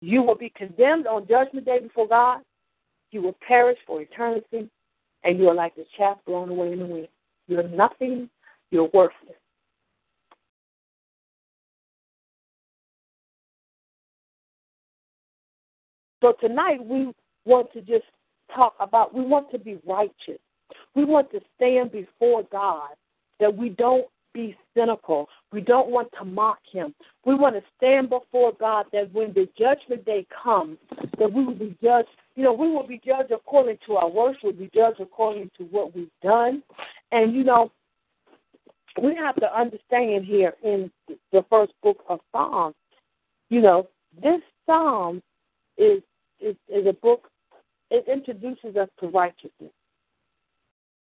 You 0.01 0.23
will 0.23 0.35
be 0.35 0.51
condemned 0.51 1.07
on 1.07 1.27
judgment 1.27 1.67
day 1.67 1.81
before 1.81 2.09
God. 2.09 2.41
You 3.11 3.23
will 3.23 3.37
perish 3.47 3.79
for 3.87 4.03
eternity, 4.03 4.69
and 5.25 5.39
you 5.39 5.49
are 5.49 5.55
like 5.55 5.75
the 5.75 5.87
chaff 5.97 6.19
blown 6.27 6.51
away 6.51 6.73
in 6.73 6.81
the 6.81 6.87
wind. 6.87 7.09
You're 7.49 7.69
nothing. 7.69 8.29
You're 8.71 8.91
worthless. 8.93 9.37
So 16.23 16.35
tonight 16.41 16.85
we 16.85 17.13
want 17.45 17.73
to 17.73 17.81
just 17.81 18.05
talk 18.57 18.75
about, 18.81 19.15
we 19.15 19.25
want 19.25 19.51
to 19.53 19.59
be 19.59 19.79
righteous. 19.87 20.41
We 20.95 21.05
want 21.05 21.31
to 21.33 21.41
stand 21.57 21.93
before 21.93 22.43
God, 22.51 22.91
that 23.39 23.55
we 23.57 23.69
don't 23.69 24.07
be 24.33 24.57
cynical. 24.75 25.29
We 25.53 25.61
don't 25.61 25.89
want 25.89 26.09
to 26.19 26.25
mock 26.25 26.59
Him. 26.71 26.95
We 27.25 27.35
want 27.35 27.55
to 27.55 27.63
stand 27.77 28.11
before 28.11 28.53
God 28.59 28.87
that 28.93 29.13
when 29.13 29.33
the 29.33 29.49
judgment 29.59 30.05
day 30.05 30.27
comes, 30.43 30.79
that 31.19 31.33
we 31.33 31.45
will 31.45 31.55
be 31.55 31.77
judged. 31.83 32.09
You 32.35 32.45
know, 32.45 32.53
we 32.53 32.69
will 32.69 32.87
be 32.87 33.01
judged 33.05 33.31
according 33.31 33.79
to 33.87 33.97
our 33.97 34.11
works. 34.11 34.39
We'll 34.43 34.53
be 34.53 34.71
judged 34.75 35.01
according 35.01 35.51
to 35.59 35.65
what 35.65 35.95
we've 35.95 36.11
done. 36.23 36.63
And, 37.13 37.35
you 37.35 37.45
know, 37.45 37.71
we 39.03 39.15
have 39.15 39.37
to 39.37 39.59
understand 39.59 40.25
here 40.25 40.55
in 40.63 40.91
the 41.33 41.45
first 41.49 41.73
book 41.83 42.05
of 42.09 42.21
Psalms, 42.33 42.75
you 43.49 43.61
know, 43.61 43.89
this 44.23 44.41
psalm 44.65 45.23
is 45.77 46.03
is, 46.41 46.57
is 46.69 46.87
a 46.87 46.93
book. 46.93 47.31
It 47.91 48.05
introduces 48.09 48.77
us 48.77 48.89
to 49.01 49.09
righteousness 49.09 49.73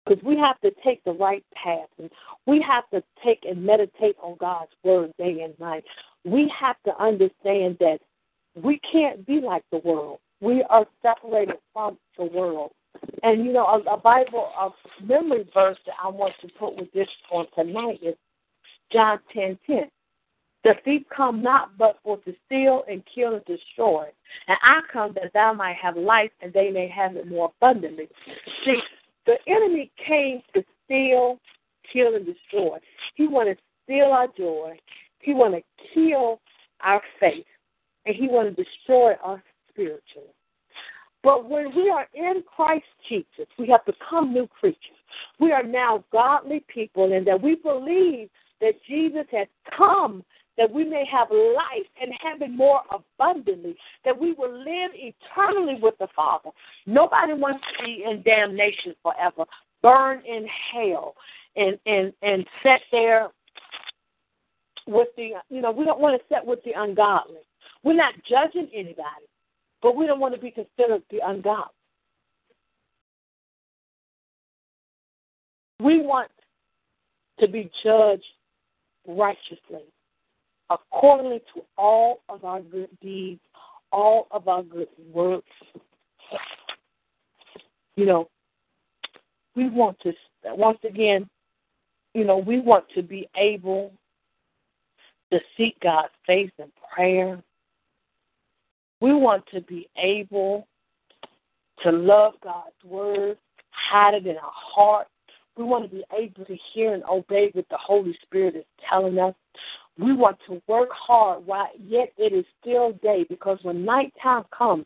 because 0.05 0.23
we 0.23 0.37
have 0.37 0.59
to 0.61 0.71
take 0.83 1.03
the 1.03 1.11
right 1.11 1.43
path 1.53 1.89
and 1.97 2.09
we 2.45 2.63
have 2.67 2.89
to 2.91 3.03
take 3.23 3.45
and 3.47 3.63
meditate 3.63 4.15
on 4.21 4.37
God's 4.39 4.71
word 4.83 5.13
day 5.17 5.41
and 5.41 5.57
night. 5.59 5.83
We 6.25 6.51
have 6.59 6.75
to 6.85 7.01
understand 7.01 7.77
that 7.79 7.99
we 8.55 8.79
can't 8.91 9.25
be 9.25 9.39
like 9.39 9.63
the 9.71 9.79
world. 9.79 10.19
We 10.41 10.63
are 10.69 10.85
separated 11.01 11.55
from 11.73 11.97
the 12.17 12.25
world. 12.25 12.71
And 13.23 13.45
you 13.45 13.53
know, 13.53 13.65
a, 13.65 13.93
a 13.93 13.97
Bible 13.97 14.49
a 14.59 14.69
memory 15.05 15.47
verse 15.53 15.77
that 15.85 15.95
I 16.03 16.07
want 16.09 16.33
to 16.41 16.47
put 16.59 16.75
with 16.75 16.91
this 16.91 17.07
on 17.31 17.45
tonight 17.55 17.99
is 18.01 18.15
John 18.91 19.19
ten 19.33 19.57
ten. 19.67 19.89
The 20.63 20.75
thief 20.83 21.03
come 21.15 21.41
not 21.41 21.77
but 21.77 21.97
for 22.03 22.17
to 22.17 22.33
steal 22.45 22.83
and 22.89 23.01
kill 23.13 23.35
and 23.35 23.45
destroy. 23.45 24.05
And 24.47 24.57
I 24.61 24.81
come 24.91 25.13
that 25.13 25.31
thou 25.33 25.53
might 25.53 25.77
have 25.77 25.95
life 25.95 26.31
and 26.41 26.51
they 26.51 26.69
may 26.69 26.87
have 26.89 27.15
it 27.15 27.27
more 27.29 27.51
abundantly. 27.61 28.09
See, 28.65 28.79
the 29.25 29.37
enemy 29.47 29.91
came 30.05 30.41
to 30.53 30.63
steal, 30.83 31.39
kill, 31.91 32.15
and 32.15 32.25
destroy. 32.25 32.77
He 33.15 33.27
wanted 33.27 33.55
to 33.55 33.63
steal 33.85 34.07
our 34.07 34.27
joy. 34.37 34.77
He 35.19 35.33
wanted 35.33 35.63
to 35.77 35.83
kill 35.93 36.41
our 36.81 37.01
faith. 37.19 37.45
And 38.05 38.15
he 38.15 38.27
wanted 38.27 38.57
to 38.57 38.63
destroy 38.63 39.13
us 39.23 39.39
spiritually. 39.69 40.33
But 41.23 41.49
when 41.49 41.75
we 41.75 41.89
are 41.89 42.07
in 42.13 42.43
Christ 42.43 42.85
Jesus, 43.07 43.47
we 43.57 43.67
have 43.67 43.85
become 43.85 44.33
new 44.33 44.47
creatures. 44.47 44.77
We 45.39 45.51
are 45.51 45.63
now 45.63 46.03
godly 46.11 46.63
people, 46.73 47.11
and 47.11 47.27
that 47.27 47.41
we 47.41 47.55
believe 47.55 48.29
that 48.61 48.73
Jesus 48.87 49.25
has 49.31 49.47
come 49.77 50.23
that 50.59 50.69
we 50.69 50.83
may 50.83 51.05
have 51.09 51.31
life 51.31 51.87
and 52.01 52.11
have 52.21 52.41
it 52.41 52.51
more 52.51 52.81
abundantly, 52.91 53.77
that 54.03 54.19
we 54.19 54.33
will 54.33 54.51
live 54.51 54.91
eternally 54.93 55.79
with 55.81 55.97
the 55.99 56.07
Father. 56.13 56.49
Nobody 56.85 57.33
wants 57.33 57.63
to 57.77 57.85
be 57.85 58.03
in 58.05 58.21
damnation 58.23 58.93
forever, 59.01 59.45
burn 59.81 60.21
in 60.25 60.45
hell, 60.73 61.15
and 61.55 61.79
and 61.85 62.11
and 62.21 62.45
set 62.61 62.81
there 62.91 63.29
with 64.85 65.07
the 65.15 65.31
you 65.49 65.61
know 65.61 65.71
we 65.71 65.85
don't 65.85 66.01
want 66.01 66.21
to 66.21 66.27
set 66.27 66.45
with 66.45 66.59
the 66.65 66.73
ungodly. 66.75 67.39
We're 67.83 67.93
not 67.93 68.13
judging 68.29 68.67
anybody, 68.73 69.27
but 69.81 69.95
we 69.95 70.07
don't 70.07 70.19
want 70.19 70.35
to 70.35 70.41
be 70.41 70.51
considered 70.51 71.03
the 71.09 71.21
ungodly. 71.23 71.71
We 75.79 76.01
want 76.01 76.29
to 77.39 77.47
be 77.47 77.71
judged 77.81 78.25
righteously 79.07 79.85
accordingly 80.69 81.41
to 81.53 81.61
all 81.77 82.21
of 82.29 82.43
our 82.43 82.61
good 82.61 82.89
deeds, 83.01 83.41
all 83.91 84.27
of 84.31 84.47
our 84.47 84.63
good 84.63 84.87
works. 85.11 85.47
You 87.95 88.05
know, 88.05 88.29
we 89.55 89.69
want 89.69 89.99
to, 90.01 90.13
once 90.45 90.79
again, 90.87 91.29
you 92.13 92.23
know, 92.23 92.37
we 92.37 92.59
want 92.59 92.85
to 92.95 93.03
be 93.03 93.27
able 93.35 93.91
to 95.31 95.39
seek 95.57 95.79
God's 95.81 96.13
face 96.25 96.51
in 96.57 96.71
prayer. 96.93 97.41
We 99.01 99.13
want 99.13 99.43
to 99.53 99.61
be 99.61 99.89
able 99.97 100.67
to 101.83 101.91
love 101.91 102.33
God's 102.43 102.75
word, 102.83 103.37
hide 103.71 104.13
it 104.13 104.27
in 104.27 104.35
our 104.37 104.51
heart. 104.53 105.07
We 105.57 105.63
want 105.63 105.89
to 105.89 105.95
be 105.95 106.03
able 106.17 106.45
to 106.45 106.57
hear 106.73 106.93
and 106.93 107.03
obey 107.03 107.49
what 107.53 107.67
the 107.69 107.77
Holy 107.77 108.17
Spirit 108.23 108.55
is 108.55 108.65
telling 108.89 109.19
us. 109.19 109.35
We 109.99 110.13
want 110.13 110.37
to 110.47 110.61
work 110.67 110.89
hard 110.91 111.45
while 111.45 111.67
yet 111.77 112.13
it 112.17 112.31
is 112.31 112.45
still 112.61 112.93
day 113.03 113.25
because 113.27 113.59
when 113.63 113.83
nighttime 113.83 114.45
comes, 114.57 114.85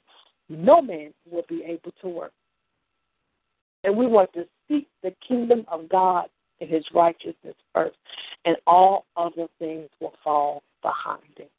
no 0.49 0.81
man 0.81 1.13
will 1.29 1.45
be 1.47 1.63
able 1.65 1.93
to 2.01 2.07
work. 2.07 2.33
And 3.83 3.95
we 3.95 4.07
want 4.07 4.33
to 4.33 4.45
seek 4.67 4.87
the 5.03 5.13
kingdom 5.27 5.65
of 5.67 5.87
God 5.87 6.29
and 6.61 6.69
his 6.69 6.83
righteousness 6.93 7.55
first, 7.73 7.97
and 8.45 8.55
all 8.65 9.05
other 9.15 9.47
things 9.59 9.89
will 9.99 10.13
fall 10.23 10.63
behind 10.81 11.21
it. 11.37 11.51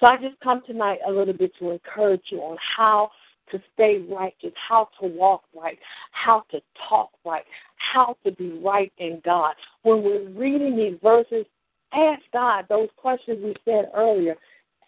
So 0.00 0.06
I 0.06 0.16
just 0.16 0.38
come 0.40 0.62
tonight 0.66 0.98
a 1.06 1.10
little 1.10 1.34
bit 1.34 1.52
to 1.60 1.70
encourage 1.70 2.24
you 2.30 2.40
on 2.40 2.58
how 2.76 3.10
to 3.50 3.62
stay 3.74 3.98
righteous, 4.10 4.52
how 4.68 4.88
to 5.00 5.06
walk 5.06 5.44
right, 5.54 5.78
how 6.10 6.44
to 6.50 6.60
talk 6.88 7.10
right, 7.24 7.44
how 7.76 8.16
to 8.24 8.32
be 8.32 8.58
right 8.62 8.92
in 8.98 9.22
God. 9.24 9.54
When 9.82 10.02
we're 10.02 10.28
reading 10.30 10.76
these 10.76 10.98
verses, 11.02 11.46
ask 11.94 12.22
God 12.32 12.66
those 12.68 12.88
questions 12.96 13.38
we 13.42 13.54
said 13.64 13.90
earlier. 13.94 14.36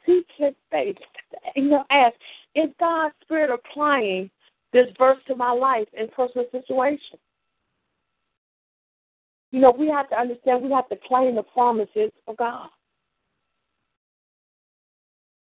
Seek 0.05 0.27
His 0.37 0.55
face. 0.71 0.97
You 1.55 1.71
know, 1.71 1.85
ask, 1.91 2.15
is 2.55 2.71
God's 2.79 3.15
Spirit 3.23 3.51
applying 3.51 4.31
this 4.73 4.87
verse 4.99 5.19
to 5.29 5.37
my 5.37 5.53
life 5.53 5.89
and 5.99 6.11
personal 6.13 6.47
situation? 6.51 7.19
You 9.53 9.61
know, 9.61 9.75
we 9.77 9.89
have 9.89 10.09
to 10.11 10.19
understand 10.19 10.63
we 10.63 10.73
have 10.73 10.89
to 10.89 10.99
claim 11.07 11.37
the 11.37 11.43
promises 11.43 12.11
of 12.27 12.37
God. 12.37 12.69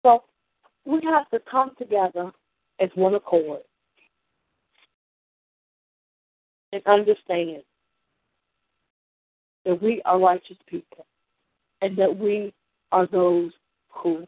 So 0.04 0.24
we 0.86 1.02
have 1.04 1.30
to 1.32 1.40
come 1.50 1.72
together 1.78 2.32
as 2.80 2.90
one 2.96 3.16
accord 3.16 3.62
and 6.72 6.82
understand 6.86 7.64
that 9.66 9.82
we 9.82 10.02
are 10.06 10.20
righteous 10.20 10.58
people 10.68 11.07
and 11.82 11.98
that 11.98 12.18
we 12.18 12.54
are 12.92 13.08
those 13.08 13.52
who 13.90 14.28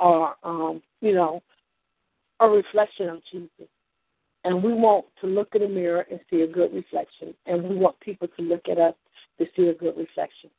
are, 0.00 0.36
um, 0.42 0.82
you 1.00 1.14
know, 1.14 1.42
a 2.40 2.48
reflection 2.48 3.08
of 3.08 3.20
Jesus. 3.30 3.68
And 4.44 4.62
we 4.62 4.72
want 4.72 5.06
to 5.20 5.26
look 5.26 5.54
in 5.54 5.62
the 5.62 5.68
mirror 5.68 6.06
and 6.10 6.20
see 6.30 6.42
a 6.42 6.46
good 6.46 6.72
reflection. 6.72 7.34
And 7.46 7.62
we 7.64 7.76
want 7.76 7.98
people 8.00 8.28
to 8.28 8.42
look 8.42 8.68
at 8.70 8.78
us 8.78 8.94
to 9.38 9.46
see 9.56 9.68
a 9.68 9.74
good 9.74 9.96
reflection. 9.96 10.50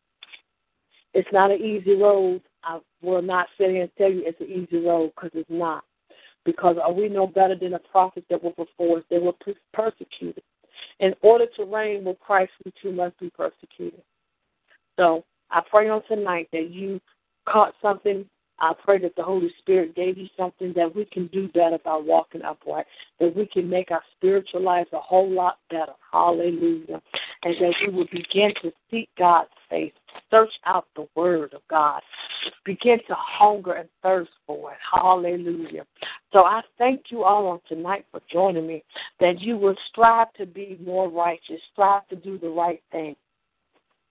It's 1.14 1.30
not 1.32 1.52
an 1.52 1.62
easy 1.62 1.96
road. 1.96 2.42
I 2.64 2.80
will 3.02 3.22
not 3.22 3.48
sit 3.58 3.70
here 3.70 3.84
and 3.84 3.92
tell 3.98 4.12
you 4.12 4.24
it's 4.26 4.42
an 4.42 4.48
easy 4.48 4.86
road 4.86 5.14
because 5.16 5.32
it's 5.34 5.50
not. 5.50 5.84
Because 6.44 6.78
are 6.82 6.92
we 6.92 7.10
no 7.10 7.28
better 7.28 7.56
than 7.56 7.72
the 7.72 7.80
prophets 7.80 8.26
that 8.30 8.44
were 8.44 8.52
before 8.52 9.00
us? 9.00 9.04
They 9.10 9.20
were 9.20 9.34
persecuted. 9.74 10.44
In 11.00 11.14
order 11.22 11.46
to 11.58 11.66
reign 11.66 12.04
with 12.04 12.20
Christ, 12.20 12.52
we 12.66 12.74
too 12.82 12.92
must 12.92 13.20
be 13.20 13.30
persecuted. 13.30 14.02
So 14.98 15.24
I 15.52 15.62
pray 15.70 15.90
on 15.90 16.02
tonight 16.08 16.50
that 16.52 16.70
you 16.70 17.00
caught 17.48 17.74
something. 17.82 18.26
I 18.60 18.74
pray 18.84 18.98
that 19.00 19.16
the 19.16 19.24
Holy 19.24 19.54
Spirit 19.60 19.96
gave 19.96 20.18
you 20.18 20.28
something 20.36 20.74
that 20.76 20.96
we 20.96 21.06
can 21.06 21.28
do 21.28 21.48
better 21.50 21.78
by 21.86 21.96
walking 21.96 22.42
upright, 22.42 22.88
that 23.20 23.36
we 23.36 23.46
can 23.46 23.70
make 23.70 23.92
our 23.92 24.02
spiritual 24.18 24.62
lives 24.62 24.90
a 24.94 25.00
whole 25.00 25.30
lot 25.30 25.60
better. 25.70 25.94
Hallelujah. 26.12 27.02
And 27.44 27.56
that 27.60 27.76
we 27.86 27.94
will 27.94 28.08
begin 28.12 28.52
to 28.64 28.72
seek 28.90 29.10
God's 29.18 29.50
face 29.70 29.94
Search 30.30 30.52
out 30.66 30.88
the 30.96 31.08
Word 31.16 31.54
of 31.54 31.62
God. 31.70 32.02
Begin 32.66 33.00
to 33.08 33.16
hunger 33.18 33.74
and 33.74 33.90
thirst 34.04 34.32
for 34.46 34.72
it. 34.72 34.78
Hallelujah. 34.94 35.86
So 36.34 36.40
I 36.40 36.62
thank 36.78 37.04
you 37.12 37.24
all 37.24 37.48
on 37.48 37.60
tonight 37.68 38.06
for 38.12 38.22
joining 38.32 38.68
me, 38.68 38.84
that 39.20 39.40
you 39.40 39.58
will 39.58 39.76
strive 39.90 40.34
to 40.34 40.46
be 40.46 40.78
more 40.84 41.10
righteous, 41.10 41.62
strive 41.72 42.08
to 42.10 42.16
do 42.16 42.38
the 42.38 42.50
right 42.50 42.82
thing. 42.92 43.16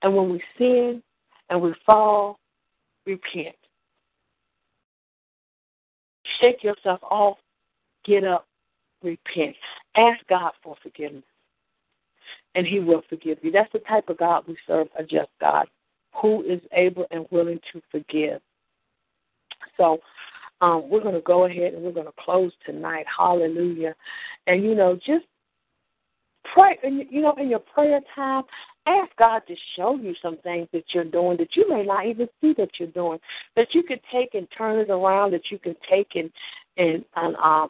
And 0.02 0.14
when 0.14 0.30
we 0.30 0.42
sin 0.58 1.02
and 1.50 1.60
we 1.60 1.74
fall, 1.84 2.38
repent. 3.06 3.56
Shake 6.40 6.62
yourself 6.62 7.00
off, 7.02 7.38
get 8.04 8.24
up, 8.24 8.46
repent. 9.02 9.56
Ask 9.96 10.26
God 10.28 10.52
for 10.62 10.76
forgiveness, 10.82 11.24
and 12.54 12.66
He 12.66 12.80
will 12.80 13.02
forgive 13.08 13.38
you. 13.42 13.50
That's 13.50 13.72
the 13.72 13.78
type 13.80 14.08
of 14.08 14.18
God 14.18 14.44
we 14.46 14.56
serve, 14.66 14.88
a 14.98 15.02
just 15.02 15.30
God 15.40 15.66
who 16.20 16.42
is 16.42 16.60
able 16.72 17.06
and 17.10 17.26
willing 17.30 17.60
to 17.72 17.80
forgive. 17.90 18.40
So, 19.76 20.00
um, 20.60 20.88
we're 20.88 21.02
going 21.02 21.14
to 21.14 21.20
go 21.20 21.44
ahead 21.44 21.74
and 21.74 21.82
we're 21.82 21.92
going 21.92 22.06
to 22.06 22.12
close 22.18 22.52
tonight. 22.64 23.04
Hallelujah. 23.14 23.94
And, 24.46 24.64
you 24.64 24.74
know, 24.74 24.96
just 25.06 25.26
pray, 26.54 26.78
you 26.82 27.22
know, 27.22 27.34
in 27.34 27.48
your 27.48 27.60
prayer 27.60 28.00
time, 28.14 28.44
ask 28.86 29.10
God 29.18 29.42
to 29.48 29.54
show 29.76 29.96
you 29.96 30.14
some 30.22 30.36
things 30.38 30.68
that 30.72 30.84
you're 30.92 31.04
doing 31.04 31.36
that 31.38 31.56
you 31.56 31.68
may 31.68 31.84
not 31.84 32.06
even 32.06 32.28
see 32.40 32.54
that 32.58 32.70
you're 32.78 32.88
doing, 32.88 33.18
that 33.56 33.68
you 33.74 33.82
can 33.82 33.98
take 34.12 34.34
and 34.34 34.46
turn 34.56 34.78
it 34.78 34.90
around, 34.90 35.32
that 35.32 35.50
you 35.50 35.58
can 35.58 35.76
take 35.88 36.08
and, 36.14 36.30
and, 36.76 37.04
and 37.16 37.36
um, 37.36 37.68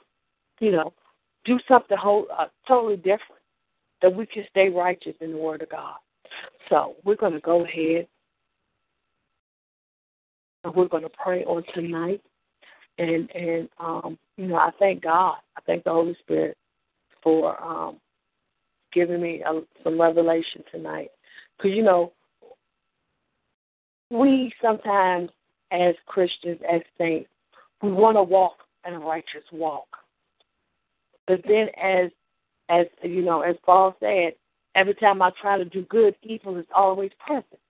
you 0.61 0.73
know, 0.73 0.93
do 1.45 1.59
something 1.69 1.97
whole, 1.97 2.27
uh, 2.37 2.47
totally 2.67 2.97
different, 2.97 3.43
that 4.03 4.15
we 4.15 4.27
can 4.27 4.45
stay 4.51 4.69
righteous 4.69 5.15
in 5.21 5.33
the 5.33 5.39
Word 5.39 5.63
of 5.63 5.71
God. 5.71 5.97
So 6.69 6.97
we're 7.05 7.17
going 7.17 7.33
to 7.33 7.41
go 7.41 7.65
ahead 7.65 8.07
and 10.65 10.75
we're 10.75 10.89
going 10.89 11.05
to 11.05 11.11
pray 11.11 11.45
on 11.45 11.63
tonight. 11.75 12.21
And 12.99 13.31
and 13.33 13.69
um, 13.79 14.19
you 14.39 14.47
know, 14.47 14.57
I 14.57 14.71
thank 14.79 15.03
God. 15.03 15.37
I 15.57 15.61
thank 15.67 15.85
the 15.85 15.91
Holy 15.91 16.17
Spirit 16.21 16.57
for 17.23 17.63
um, 17.63 17.99
giving 18.93 19.21
me 19.21 19.43
a, 19.47 19.61
some 19.83 20.01
revelation 20.01 20.63
tonight. 20.71 21.11
Because 21.57 21.77
you 21.77 21.83
know, 21.83 22.13
we 24.11 24.53
sometimes 24.63 25.31
as 25.73 25.95
Christians, 26.07 26.61
as 26.71 26.81
saints, 26.99 27.29
we 27.83 27.93
want 27.93 28.17
to 28.17 28.23
walk 28.23 28.59
in 28.87 28.95
a 28.95 28.99
righteous 28.99 29.45
walk. 29.53 29.89
But 31.27 31.41
then, 31.47 31.69
as 31.83 32.11
as 32.69 32.87
you 33.03 33.23
know, 33.23 33.43
as 33.43 33.57
Paul 33.65 33.97
said, 34.01 34.35
every 34.75 34.95
time 34.95 35.23
I 35.23 35.31
try 35.41 35.59
to 35.59 35.65
do 35.65 35.83
good, 35.83 36.15
evil 36.23 36.57
is 36.57 36.67
always 36.75 37.11
present. 37.25 37.61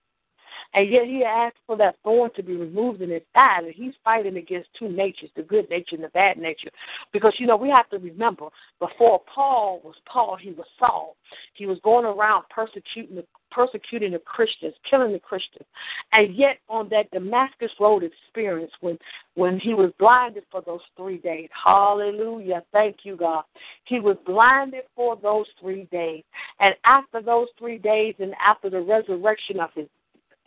And 0.73 0.89
yet 0.89 1.05
he 1.05 1.23
asked 1.23 1.57
for 1.65 1.77
that 1.77 1.95
thorn 2.03 2.31
to 2.35 2.43
be 2.43 2.55
removed 2.55 3.01
in 3.01 3.09
his 3.09 3.21
side, 3.33 3.63
and 3.63 3.73
he's 3.73 3.93
fighting 4.03 4.37
against 4.37 4.69
two 4.77 4.89
natures, 4.89 5.29
the 5.35 5.43
good 5.43 5.69
nature 5.69 5.95
and 5.95 6.03
the 6.03 6.09
bad 6.09 6.37
nature. 6.37 6.69
Because, 7.13 7.33
you 7.37 7.47
know, 7.47 7.57
we 7.57 7.69
have 7.69 7.89
to 7.89 7.97
remember, 7.97 8.47
before 8.79 9.21
Paul 9.33 9.81
was 9.83 9.95
Paul, 10.05 10.37
he 10.39 10.51
was 10.51 10.67
Saul. 10.79 11.15
He 11.53 11.65
was 11.65 11.79
going 11.83 12.05
around 12.05 12.45
persecuting 12.49 13.15
the 13.15 13.25
persecuting 13.51 14.11
the 14.11 14.19
Christians, 14.19 14.73
killing 14.89 15.13
the 15.13 15.19
Christians. 15.19 15.65
And 16.11 16.35
yet 16.35 16.57
on 16.69 16.89
that 16.89 17.09
Damascus 17.11 17.71
Road 17.79 18.03
experience 18.03 18.71
when 18.81 18.97
when 19.35 19.59
he 19.59 19.73
was 19.73 19.91
blinded 19.99 20.43
for 20.51 20.61
those 20.61 20.81
three 20.95 21.17
days. 21.17 21.49
Hallelujah. 21.51 22.63
Thank 22.71 22.97
you, 23.03 23.15
God. 23.15 23.43
He 23.85 23.99
was 23.99 24.17
blinded 24.25 24.83
for 24.95 25.15
those 25.15 25.45
three 25.59 25.87
days. 25.91 26.23
And 26.59 26.75
after 26.85 27.21
those 27.21 27.47
three 27.57 27.77
days 27.77 28.15
and 28.19 28.33
after 28.43 28.69
the 28.69 28.81
resurrection 28.81 29.59
of 29.59 29.69
his 29.75 29.87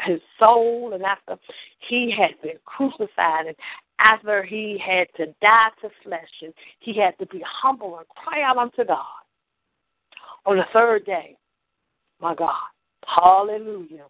his 0.05 0.21
soul 0.39 0.93
and 0.95 1.03
after 1.03 1.37
he 1.89 2.11
had 2.11 2.41
been 2.43 2.59
crucified 2.65 3.47
and 3.47 3.57
after 3.99 4.43
he 4.43 4.79
had 4.85 5.07
to 5.17 5.27
die 5.43 5.69
to 5.83 5.91
flesh 6.03 6.31
and 6.43 6.55
he 6.81 6.99
had 6.99 7.19
to 7.19 7.27
be 7.27 7.43
humble 7.47 7.99
and 7.99 8.09
cry 8.09 8.43
out 8.43 8.57
unto 8.57 8.85
God. 8.85 9.05
On 10.47 10.57
the 10.57 10.65
third 10.73 11.05
day, 11.05 11.37
my 12.21 12.35
God, 12.35 12.55
hallelujah, 13.07 14.07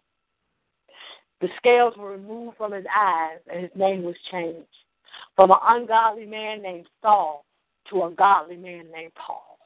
the 1.41 1.49
scales 1.57 1.95
were 1.97 2.11
removed 2.11 2.57
from 2.57 2.71
his 2.71 2.85
eyes 2.95 3.39
and 3.51 3.61
his 3.61 3.71
name 3.75 4.03
was 4.03 4.15
changed 4.31 4.67
from 5.35 5.51
an 5.51 5.57
ungodly 5.67 6.25
man 6.25 6.61
named 6.61 6.87
Saul 7.01 7.45
to 7.89 8.03
a 8.03 8.11
godly 8.11 8.57
man 8.57 8.85
named 8.91 9.13
Paul. 9.15 9.57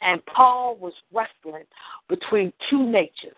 And 0.00 0.24
Paul 0.26 0.76
was 0.76 0.92
wrestling 1.12 1.64
between 2.08 2.52
two 2.70 2.86
natures 2.86 3.36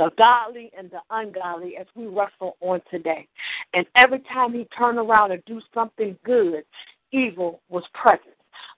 the 0.00 0.10
godly 0.16 0.70
and 0.76 0.90
the 0.90 1.00
ungodly 1.10 1.76
as 1.76 1.86
we 1.94 2.06
wrestle 2.06 2.56
on 2.60 2.80
today. 2.90 3.28
And 3.74 3.84
every 3.94 4.20
time 4.20 4.54
he 4.54 4.66
turned 4.76 4.98
around 4.98 5.30
and 5.30 5.44
do 5.44 5.60
something 5.74 6.16
good, 6.24 6.64
evil 7.12 7.60
was 7.68 7.84
present. 7.92 8.34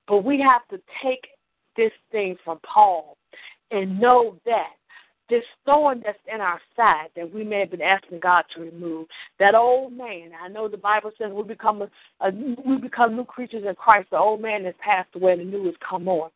But 0.09 0.25
we 0.25 0.41
have 0.41 0.67
to 0.71 0.83
take 1.01 1.29
this 1.77 1.93
thing 2.11 2.37
from 2.45 2.59
Paul 2.67 3.17
and 3.71 4.01
know 4.01 4.37
that 4.47 4.73
this 5.31 5.45
thorn 5.65 6.03
that's 6.05 6.19
in 6.27 6.41
our 6.41 6.61
side 6.77 7.09
that 7.15 7.33
we 7.33 7.45
may 7.45 7.61
have 7.61 7.71
been 7.71 7.81
asking 7.81 8.19
God 8.19 8.45
to 8.55 8.61
remove, 8.61 9.07
that 9.39 9.55
old 9.55 9.97
man. 9.97 10.33
I 10.43 10.49
know 10.49 10.67
the 10.67 10.77
Bible 10.77 11.13
says 11.17 11.31
we 11.33 11.45
become 11.45 11.83
a, 11.83 11.89
a 12.21 12.33
we 12.67 12.79
become 12.79 13.15
new 13.15 13.25
creatures 13.25 13.65
in 13.67 13.75
Christ. 13.77 14.09
The 14.11 14.19
old 14.19 14.43
man 14.43 14.65
has 14.65 14.75
passed 14.81 15.09
away, 15.15 15.33
and 15.33 15.41
the 15.41 15.45
new 15.45 15.67
has 15.67 15.75
come 15.89 16.09
on. 16.09 16.31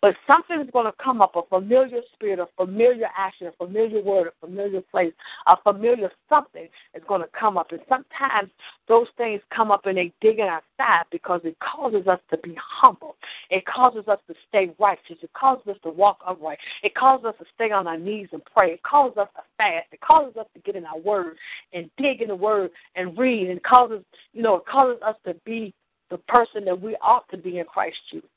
But 0.00 0.14
something 0.28 0.60
is 0.60 0.68
going 0.72 0.86
to 0.86 0.94
come 1.02 1.20
up 1.20 1.34
a 1.34 1.42
familiar 1.48 2.00
spirit, 2.12 2.38
a 2.38 2.46
familiar 2.56 3.08
action, 3.16 3.48
a 3.48 3.52
familiar 3.52 4.00
word, 4.00 4.28
a 4.28 4.46
familiar 4.46 4.80
place, 4.80 5.12
a 5.48 5.56
familiar 5.64 6.10
something 6.28 6.68
is 6.94 7.02
going 7.08 7.20
to 7.20 7.28
come 7.38 7.58
up. 7.58 7.72
And 7.72 7.80
sometimes 7.88 8.50
those 8.86 9.08
things 9.16 9.40
come 9.54 9.72
up 9.72 9.86
and 9.86 9.98
they 9.98 10.12
dig 10.20 10.38
in 10.38 10.46
our 10.46 10.62
side 10.76 11.04
because 11.10 11.40
it 11.42 11.56
causes 11.58 12.06
us 12.06 12.20
to 12.30 12.38
be 12.38 12.56
humble. 12.58 13.16
It 13.50 13.64
causes 13.66 14.06
us 14.06 14.20
to 14.28 14.34
stay 14.48 14.70
righteous. 14.78 15.16
It 15.20 15.32
causes 15.32 15.66
us 15.66 15.76
to 15.82 15.90
walk 15.90 16.18
upright. 16.24 16.58
It 16.84 16.94
causes 16.94 17.26
us 17.26 17.34
to 17.40 17.44
stay 17.56 17.72
on 17.72 17.88
our 17.88 17.98
knees 17.98 18.28
and 18.32 18.42
pray. 18.44 18.72
It 18.72 18.82
causes 18.84 19.18
us 19.18 19.28
to 19.34 19.42
fast. 19.56 19.86
It 19.90 20.00
causes 20.00 20.36
us 20.36 20.46
to 20.54 20.60
get 20.60 20.76
in 20.76 20.86
our 20.86 20.98
word 20.98 21.36
and 21.72 21.90
dig 21.98 22.22
in 22.22 22.28
the 22.28 22.36
word 22.36 22.70
and 22.94 23.18
read. 23.18 23.50
And 23.50 23.60
causes, 23.64 24.04
you 24.32 24.42
know, 24.42 24.56
it 24.56 24.66
causes 24.66 25.02
us 25.04 25.16
to 25.26 25.34
be 25.44 25.74
the 26.10 26.18
person 26.18 26.64
that 26.66 26.80
we 26.80 26.96
ought 27.02 27.28
to 27.30 27.36
be 27.36 27.58
in 27.58 27.64
Christ 27.64 27.96
Jesus. 28.12 28.30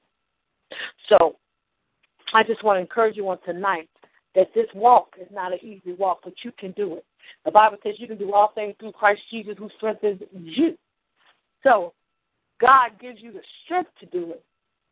So 1.08 1.36
I 2.34 2.44
just 2.44 2.64
want 2.64 2.78
to 2.78 2.82
encourage 2.82 3.16
you 3.16 3.28
on 3.30 3.38
tonight 3.46 3.90
that 4.36 4.48
this 4.56 4.68
walk 4.74 5.16
is 5.20 5.28
not 5.32 5.52
an 5.52 5.60
easy 5.62 5.94
walk, 5.94 6.20
but 6.24 6.34
you 6.44 6.52
can 6.58 6.72
do 6.72 6.96
it. 6.96 7.06
The 7.46 7.52
Bible 7.52 7.78
says 7.84 7.96
you 7.98 8.08
can 8.08 8.18
do 8.18 8.34
all 8.34 8.52
things 8.56 8.76
through 8.80 8.94
Christ 8.94 9.22
Jesus 9.30 9.56
who 9.58 9.70
strengthens 9.78 10.22
you. 10.34 10.78
So 11.64 11.94
God 12.60 12.92
gives 13.00 13.22
you 13.22 13.32
the 13.34 13.42
strength 13.66 13.92
to 14.00 14.06
do 14.08 14.32
it. 14.32 14.44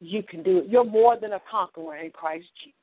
You 0.02 0.24
can 0.24 0.44
do 0.44 0.60
it. 0.60 0.68
You're 0.68 0.84
more 0.84 1.18
than 1.18 1.34
a 1.34 1.42
conqueror 1.50 1.98
in 1.98 2.12
Christ 2.12 2.48
Jesus. 2.64 2.76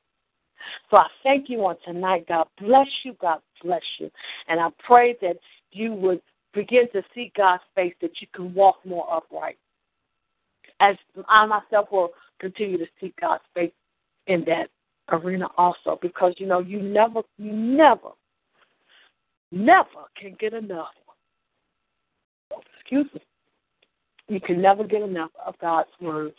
So 0.89 0.97
I 0.97 1.07
thank 1.23 1.49
you 1.49 1.65
on 1.65 1.75
tonight. 1.85 2.25
God 2.27 2.47
bless 2.59 2.87
you. 3.03 3.15
God 3.21 3.39
bless 3.63 3.83
you. 3.99 4.09
And 4.47 4.59
I 4.59 4.69
pray 4.85 5.15
that 5.21 5.37
you 5.71 5.93
would 5.93 6.21
begin 6.53 6.89
to 6.93 7.03
see 7.13 7.31
God's 7.35 7.63
face, 7.75 7.93
that 8.01 8.19
you 8.19 8.27
can 8.33 8.53
walk 8.53 8.77
more 8.85 9.07
upright. 9.11 9.57
As 10.79 10.95
I 11.27 11.45
myself 11.45 11.91
will 11.91 12.09
continue 12.39 12.77
to 12.77 12.87
seek 12.99 13.15
God's 13.19 13.43
face 13.53 13.71
in 14.27 14.43
that 14.45 14.69
arena 15.11 15.47
also 15.57 15.97
because 16.01 16.33
you 16.37 16.45
know 16.45 16.59
you 16.59 16.81
never 16.81 17.21
you 17.37 17.51
never 17.51 18.09
never 19.51 20.05
can 20.19 20.35
get 20.39 20.53
enough. 20.53 20.87
Excuse 22.79 23.07
me. 23.13 23.21
You 24.27 24.41
can 24.41 24.61
never 24.61 24.83
get 24.83 25.01
enough 25.01 25.31
of 25.45 25.57
God's 25.59 25.89
word 26.01 26.33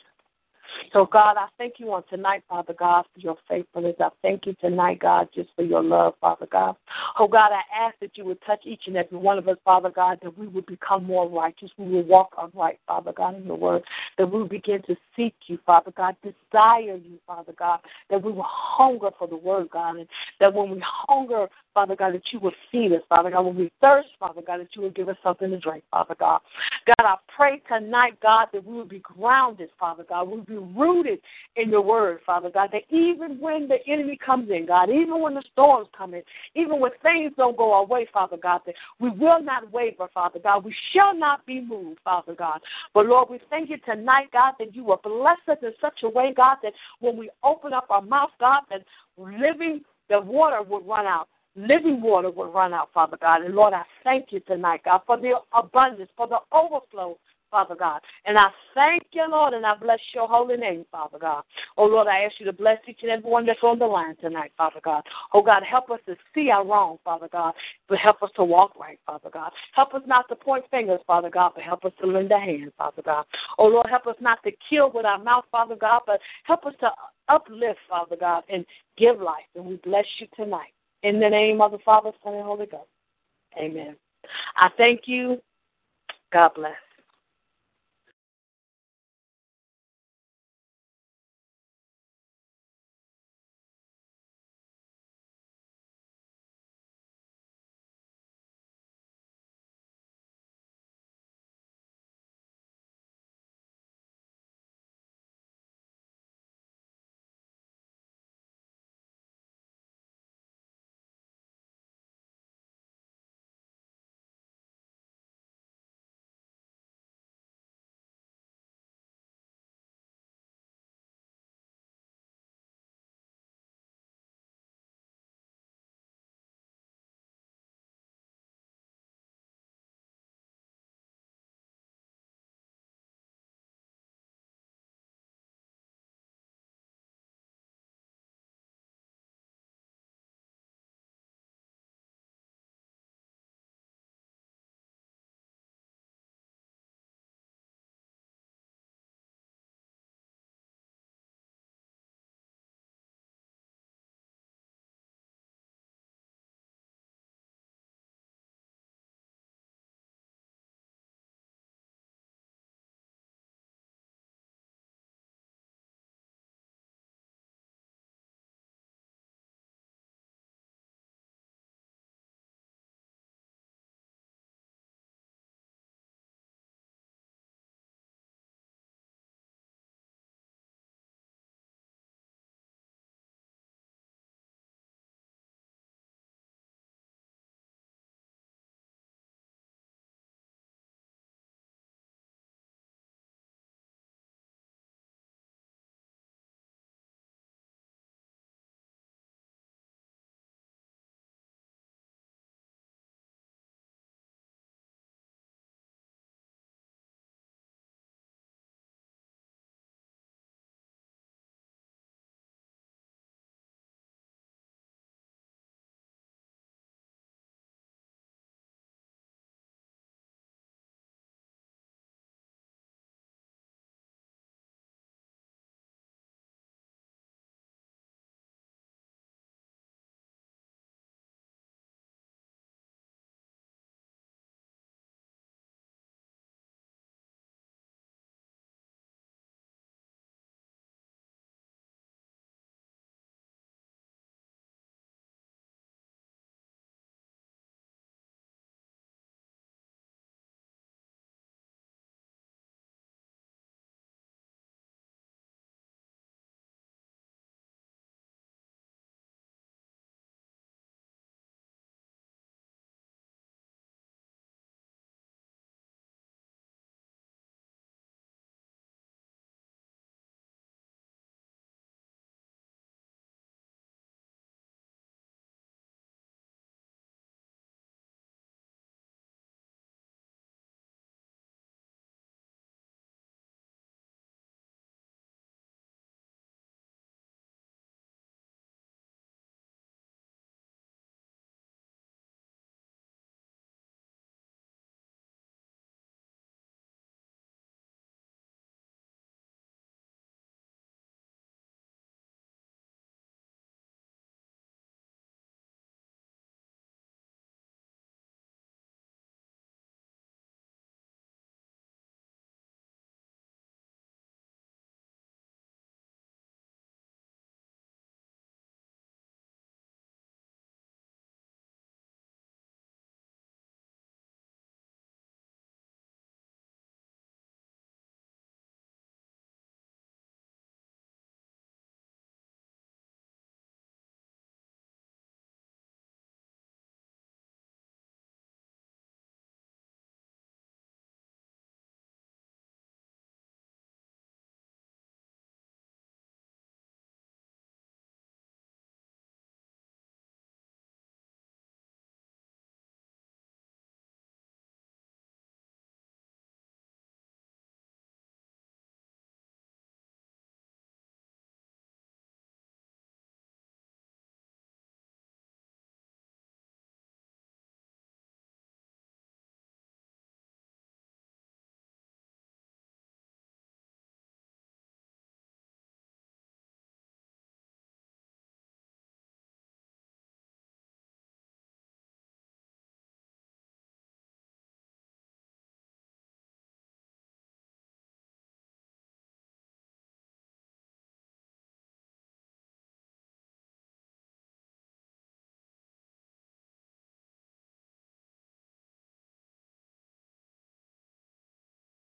so, 0.92 1.06
God, 1.06 1.36
I 1.36 1.46
thank 1.58 1.74
you 1.78 1.92
on 1.92 2.02
tonight, 2.08 2.42
Father 2.48 2.74
God, 2.78 3.04
for 3.14 3.20
your 3.20 3.36
faithfulness. 3.48 3.96
I 4.00 4.08
thank 4.22 4.46
you 4.46 4.54
tonight, 4.60 5.00
God, 5.00 5.28
just 5.34 5.50
for 5.54 5.62
your 5.62 5.82
love, 5.82 6.14
Father 6.20 6.46
God. 6.50 6.76
Oh, 7.18 7.28
God, 7.28 7.50
I 7.52 7.86
ask 7.86 7.98
that 8.00 8.16
you 8.16 8.24
would 8.24 8.40
touch 8.46 8.60
each 8.64 8.82
and 8.86 8.96
every 8.96 9.18
one 9.18 9.38
of 9.38 9.48
us, 9.48 9.58
Father 9.64 9.90
God, 9.90 10.18
that 10.22 10.36
we 10.38 10.46
would 10.46 10.66
become 10.66 11.04
more 11.04 11.28
righteous. 11.28 11.70
We 11.76 11.90
will 11.90 12.04
walk 12.04 12.30
upright, 12.40 12.78
Father 12.86 13.12
God, 13.12 13.36
in 13.36 13.46
your 13.46 13.56
word. 13.56 13.82
That 14.16 14.30
we 14.30 14.38
will 14.38 14.48
begin 14.48 14.82
to 14.82 14.96
seek 15.16 15.34
you, 15.46 15.58
Father 15.66 15.92
God, 15.96 16.16
desire 16.22 16.96
you, 16.96 17.18
Father 17.26 17.52
God. 17.58 17.80
That 18.10 18.22
we 18.22 18.32
will 18.32 18.46
hunger 18.46 19.10
for 19.18 19.28
the 19.28 19.36
word, 19.36 19.70
God. 19.70 19.96
And 19.96 20.08
that 20.40 20.52
when 20.54 20.70
we 20.70 20.82
hunger, 20.82 21.48
Father 21.78 21.94
God, 21.94 22.14
that 22.14 22.32
you 22.32 22.40
will 22.40 22.50
feed 22.72 22.92
us, 22.92 23.02
Father 23.08 23.30
God. 23.30 23.42
When 23.42 23.54
we 23.54 23.70
thirst, 23.80 24.08
Father 24.18 24.42
God, 24.44 24.58
that 24.58 24.74
you 24.74 24.82
will 24.82 24.90
give 24.90 25.08
us 25.08 25.16
something 25.22 25.48
to 25.48 25.60
drink, 25.60 25.84
Father 25.92 26.16
God. 26.18 26.40
God, 26.86 27.06
I 27.06 27.14
pray 27.36 27.62
tonight, 27.68 28.18
God, 28.20 28.48
that 28.52 28.64
we 28.66 28.74
will 28.74 28.84
be 28.84 28.98
grounded, 28.98 29.70
Father 29.78 30.04
God. 30.08 30.24
We 30.24 30.38
will 30.38 30.44
be 30.44 30.56
rooted 30.56 31.20
in 31.54 31.70
your 31.70 31.82
word, 31.82 32.18
Father 32.26 32.50
God, 32.50 32.70
that 32.72 32.82
even 32.90 33.38
when 33.38 33.68
the 33.68 33.76
enemy 33.86 34.18
comes 34.18 34.50
in, 34.50 34.66
God, 34.66 34.90
even 34.90 35.22
when 35.22 35.34
the 35.34 35.44
storms 35.52 35.86
come 35.96 36.14
in, 36.14 36.22
even 36.56 36.80
when 36.80 36.90
things 37.00 37.30
don't 37.36 37.56
go 37.56 37.72
our 37.72 37.86
way, 37.86 38.08
Father 38.12 38.38
God, 38.42 38.62
that 38.66 38.74
we 38.98 39.10
will 39.10 39.40
not 39.40 39.70
waver, 39.70 40.08
Father 40.12 40.40
God. 40.42 40.64
We 40.64 40.74
shall 40.92 41.16
not 41.16 41.46
be 41.46 41.60
moved, 41.60 42.00
Father 42.02 42.34
God. 42.34 42.58
But 42.92 43.06
Lord, 43.06 43.30
we 43.30 43.38
thank 43.50 43.70
you 43.70 43.76
tonight, 43.86 44.30
God, 44.32 44.54
that 44.58 44.74
you 44.74 44.82
will 44.82 45.00
bless 45.00 45.38
us 45.46 45.58
in 45.62 45.70
such 45.80 46.00
a 46.02 46.08
way, 46.08 46.34
God, 46.36 46.56
that 46.64 46.72
when 46.98 47.16
we 47.16 47.30
open 47.44 47.72
up 47.72 47.86
our 47.88 48.02
mouth, 48.02 48.30
God, 48.40 48.62
that 48.68 48.82
living, 49.16 49.82
the 50.08 50.20
water 50.20 50.62
would 50.62 50.84
run 50.84 51.06
out 51.06 51.28
living 51.58 52.00
water 52.00 52.30
would 52.30 52.54
run 52.54 52.72
out, 52.72 52.90
Father 52.94 53.18
God. 53.20 53.42
And 53.42 53.54
Lord, 53.54 53.74
I 53.74 53.82
thank 54.04 54.26
you 54.30 54.40
tonight, 54.40 54.82
God, 54.84 55.00
for 55.06 55.18
the 55.18 55.34
abundance, 55.52 56.10
for 56.16 56.28
the 56.28 56.38
overflow 56.52 57.18
Father 57.50 57.74
God. 57.74 58.00
And 58.24 58.38
I 58.38 58.48
thank 58.74 59.04
you, 59.12 59.26
Lord, 59.28 59.54
and 59.54 59.64
I 59.64 59.74
bless 59.74 60.00
your 60.14 60.28
holy 60.28 60.56
name, 60.56 60.84
Father 60.90 61.18
God. 61.18 61.44
Oh, 61.76 61.86
Lord, 61.86 62.06
I 62.06 62.24
ask 62.24 62.34
you 62.38 62.46
to 62.46 62.52
bless 62.52 62.78
each 62.86 62.98
and 63.02 63.10
every 63.10 63.30
one 63.30 63.46
that's 63.46 63.58
on 63.62 63.78
the 63.78 63.86
line 63.86 64.16
tonight, 64.16 64.52
Father 64.56 64.80
God. 64.82 65.02
Oh, 65.32 65.42
God, 65.42 65.62
help 65.62 65.90
us 65.90 66.00
to 66.06 66.16
see 66.34 66.50
our 66.50 66.66
wrong, 66.66 66.98
Father 67.04 67.28
God, 67.30 67.54
but 67.88 67.98
help 67.98 68.22
us 68.22 68.30
to 68.36 68.44
walk 68.44 68.78
right, 68.78 68.98
Father 69.06 69.30
God. 69.32 69.50
Help 69.74 69.94
us 69.94 70.02
not 70.06 70.28
to 70.28 70.36
point 70.36 70.64
fingers, 70.70 71.00
Father 71.06 71.30
God, 71.30 71.52
but 71.54 71.64
help 71.64 71.84
us 71.84 71.92
to 72.00 72.06
lend 72.06 72.30
a 72.32 72.38
hand, 72.38 72.72
Father 72.76 73.02
God. 73.02 73.24
Oh, 73.58 73.66
Lord, 73.66 73.86
help 73.88 74.06
us 74.06 74.16
not 74.20 74.42
to 74.44 74.52
kill 74.68 74.90
with 74.92 75.06
our 75.06 75.22
mouth, 75.22 75.44
Father 75.50 75.76
God, 75.76 76.02
but 76.06 76.20
help 76.44 76.66
us 76.66 76.74
to 76.80 76.90
uplift, 77.28 77.78
Father 77.88 78.16
God, 78.16 78.44
and 78.50 78.64
give 78.96 79.20
life. 79.20 79.48
And 79.54 79.64
we 79.64 79.76
bless 79.76 80.06
you 80.18 80.26
tonight. 80.36 80.72
In 81.02 81.20
the 81.20 81.28
name 81.28 81.60
of 81.60 81.72
the 81.72 81.78
Father, 81.78 82.10
Son, 82.22 82.34
and 82.34 82.44
Holy 82.44 82.66
Ghost. 82.66 82.88
Amen. 83.58 83.96
I 84.56 84.70
thank 84.76 85.02
you. 85.06 85.40
God 86.32 86.50
bless. 86.54 86.74